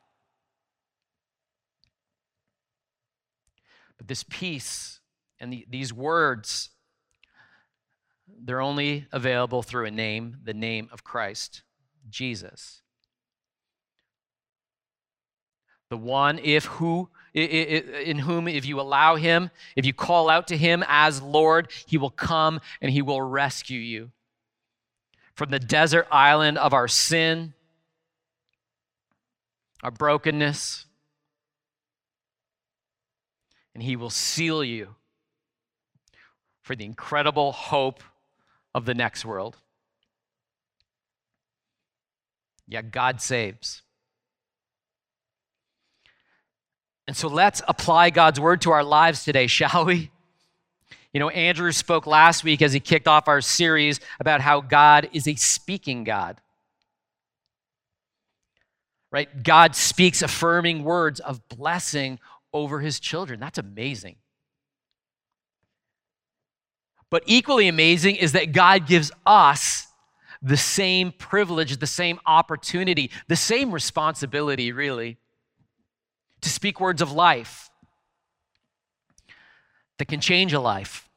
But 3.97 4.07
this 4.07 4.23
peace 4.23 4.99
and 5.39 5.51
the, 5.51 5.65
these 5.69 5.91
words 5.91 6.69
they're 8.39 8.61
only 8.61 9.07
available 9.11 9.63
through 9.63 9.85
a 9.85 9.91
name, 9.91 10.37
the 10.43 10.53
name 10.53 10.89
of 10.91 11.03
Christ, 11.03 11.63
Jesus. 12.09 12.81
The 15.89 15.97
one 15.97 16.39
if 16.39 16.65
who 16.65 17.09
in 17.33 18.19
whom 18.19 18.47
if 18.47 18.65
you 18.65 18.79
allow 18.79 19.15
him, 19.15 19.51
if 19.75 19.85
you 19.85 19.93
call 19.93 20.29
out 20.29 20.47
to 20.47 20.57
him 20.57 20.83
as 20.87 21.21
Lord, 21.21 21.71
he 21.85 21.97
will 21.97 22.09
come 22.09 22.59
and 22.81 22.91
he 22.91 23.01
will 23.01 23.21
rescue 23.21 23.79
you 23.79 24.11
from 25.35 25.51
the 25.51 25.59
desert 25.59 26.07
island 26.11 26.57
of 26.57 26.73
our 26.73 26.87
sin, 26.87 27.53
our 29.83 29.91
brokenness, 29.91 30.87
and 33.75 33.83
he 33.83 33.95
will 33.95 34.09
seal 34.09 34.63
you 34.63 34.95
for 36.63 36.75
the 36.75 36.85
incredible 36.85 37.51
hope 37.51 38.03
of 38.77 38.85
the 38.85 38.93
next 38.93 39.25
world. 39.25 39.57
Yeah, 42.67 42.83
God 42.83 43.21
saves. 43.21 43.81
And 47.07 47.17
so 47.17 47.27
let's 47.27 47.63
apply 47.67 48.11
God's 48.11 48.39
word 48.39 48.61
to 48.61 48.71
our 48.71 48.83
lives 48.83 49.23
today, 49.23 49.47
shall 49.47 49.85
we? 49.85 50.11
You 51.11 51.19
know, 51.19 51.29
Andrew 51.29 51.71
spoke 51.71 52.05
last 52.05 52.43
week 52.43 52.61
as 52.61 52.71
he 52.71 52.79
kicked 52.79 53.07
off 53.07 53.27
our 53.27 53.41
series 53.41 53.99
about 54.19 54.41
how 54.41 54.61
God 54.61 55.09
is 55.11 55.27
a 55.27 55.33
speaking 55.33 56.03
God. 56.03 56.39
Right? 59.11 59.41
God 59.41 59.75
speaks 59.75 60.21
affirming 60.21 60.83
words 60.83 61.19
of 61.19 61.47
blessing 61.47 62.19
over 62.53 62.79
his 62.79 62.99
children. 62.99 63.39
That's 63.39 63.57
amazing. 63.57 64.17
But 67.09 67.23
equally 67.25 67.67
amazing 67.67 68.17
is 68.17 68.33
that 68.33 68.51
God 68.51 68.85
gives 68.85 69.11
us 69.25 69.87
the 70.41 70.57
same 70.57 71.11
privilege, 71.11 71.77
the 71.77 71.87
same 71.87 72.19
opportunity, 72.25 73.11
the 73.27 73.35
same 73.35 73.71
responsibility, 73.71 74.71
really, 74.71 75.17
to 76.41 76.49
speak 76.49 76.79
words 76.79 77.01
of 77.01 77.11
life 77.11 77.69
that 79.97 80.05
can 80.05 80.19
change 80.19 80.53
a 80.53 80.59
life. 80.59 81.09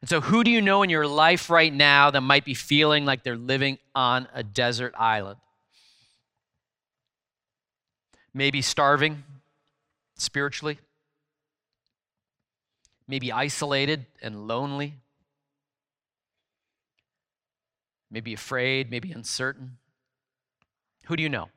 And 0.00 0.10
so, 0.10 0.20
who 0.20 0.44
do 0.44 0.50
you 0.50 0.60
know 0.60 0.82
in 0.82 0.90
your 0.90 1.06
life 1.06 1.48
right 1.48 1.72
now 1.72 2.10
that 2.10 2.20
might 2.20 2.44
be 2.44 2.54
feeling 2.54 3.04
like 3.06 3.22
they're 3.22 3.36
living 3.36 3.78
on 3.94 4.28
a 4.34 4.42
desert 4.42 4.94
island? 4.98 5.38
Maybe 8.34 8.60
starving 8.60 9.24
spiritually 10.16 10.78
maybe 13.08 13.32
isolated 13.32 14.06
and 14.20 14.46
lonely, 14.48 14.94
maybe 18.10 18.34
afraid, 18.34 18.90
maybe 18.90 19.12
uncertain? 19.12 19.78
Who 21.06 21.16
do 21.16 21.22
you 21.22 21.28
know? 21.28 21.48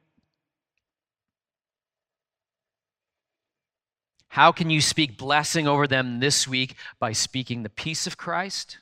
How 4.30 4.52
can 4.52 4.70
you 4.70 4.80
speak 4.80 5.18
blessing 5.18 5.68
over 5.68 5.88
them 5.88 6.20
this 6.20 6.48
week 6.48 6.76
by 7.00 7.14
speaking 7.14 7.64
the 7.64 7.70
peace 7.70 8.06
of 8.06 8.16
Christ, 8.16 8.78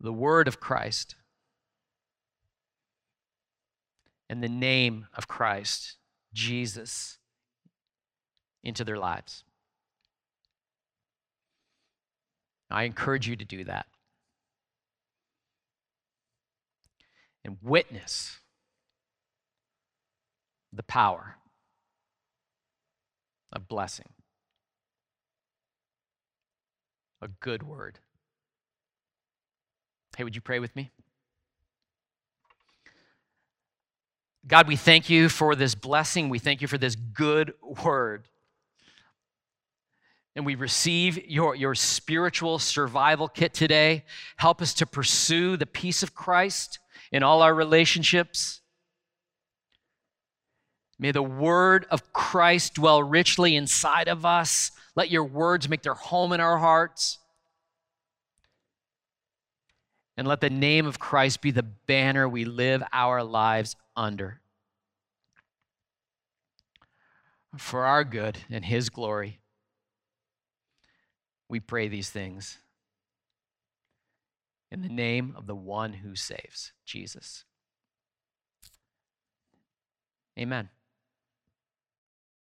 the 0.00 0.12
word 0.12 0.48
of 0.48 0.58
Christ, 0.58 1.14
and 4.28 4.42
the 4.42 4.48
name 4.48 5.06
of 5.14 5.28
Christ, 5.28 5.94
Jesus? 6.32 7.18
Into 8.64 8.82
their 8.82 8.98
lives. 8.98 9.44
I 12.70 12.84
encourage 12.84 13.28
you 13.28 13.36
to 13.36 13.44
do 13.44 13.62
that. 13.64 13.86
And 17.44 17.58
witness 17.62 18.38
the 20.72 20.82
power 20.82 21.36
of 23.52 23.68
blessing. 23.68 24.08
A 27.20 27.28
good 27.28 27.62
word. 27.62 28.00
Hey, 30.16 30.24
would 30.24 30.34
you 30.34 30.40
pray 30.40 30.58
with 30.58 30.74
me? 30.74 30.90
God, 34.46 34.66
we 34.66 34.76
thank 34.76 35.08
you 35.08 35.28
for 35.28 35.54
this 35.54 35.74
blessing. 35.74 36.28
We 36.28 36.38
thank 36.38 36.60
you 36.60 36.68
for 36.68 36.76
this 36.76 36.96
good 36.96 37.54
word 37.84 38.28
and 40.36 40.44
we 40.44 40.54
receive 40.54 41.26
your, 41.28 41.54
your 41.54 41.74
spiritual 41.74 42.58
survival 42.58 43.28
kit 43.28 43.54
today. 43.54 44.04
Help 44.36 44.60
us 44.60 44.74
to 44.74 44.86
pursue 44.86 45.56
the 45.56 45.66
peace 45.66 46.02
of 46.02 46.14
Christ 46.14 46.78
in 47.12 47.22
all 47.22 47.42
our 47.42 47.54
relationships. 47.54 48.60
May 50.98 51.12
the 51.12 51.22
word 51.22 51.86
of 51.90 52.12
Christ 52.12 52.74
dwell 52.74 53.02
richly 53.02 53.54
inside 53.54 54.08
of 54.08 54.26
us. 54.26 54.72
Let 54.96 55.10
your 55.10 55.24
words 55.24 55.68
make 55.68 55.82
their 55.82 55.94
home 55.94 56.32
in 56.32 56.40
our 56.40 56.58
hearts. 56.58 57.18
And 60.16 60.26
let 60.26 60.40
the 60.40 60.50
name 60.50 60.86
of 60.86 60.98
Christ 60.98 61.42
be 61.42 61.50
the 61.50 61.64
banner 61.64 62.28
we 62.28 62.44
live 62.44 62.82
our 62.92 63.22
lives 63.22 63.74
under. 63.96 64.40
For 67.56 67.84
our 67.84 68.04
good 68.04 68.38
and 68.50 68.64
his 68.64 68.90
glory, 68.90 69.40
we 71.48 71.60
pray 71.60 71.88
these 71.88 72.10
things. 72.10 72.58
In 74.70 74.82
the 74.82 74.88
name 74.88 75.34
of 75.36 75.46
the 75.46 75.54
one 75.54 75.92
who 75.92 76.16
saves, 76.16 76.72
Jesus. 76.84 77.44
Amen. 80.38 80.68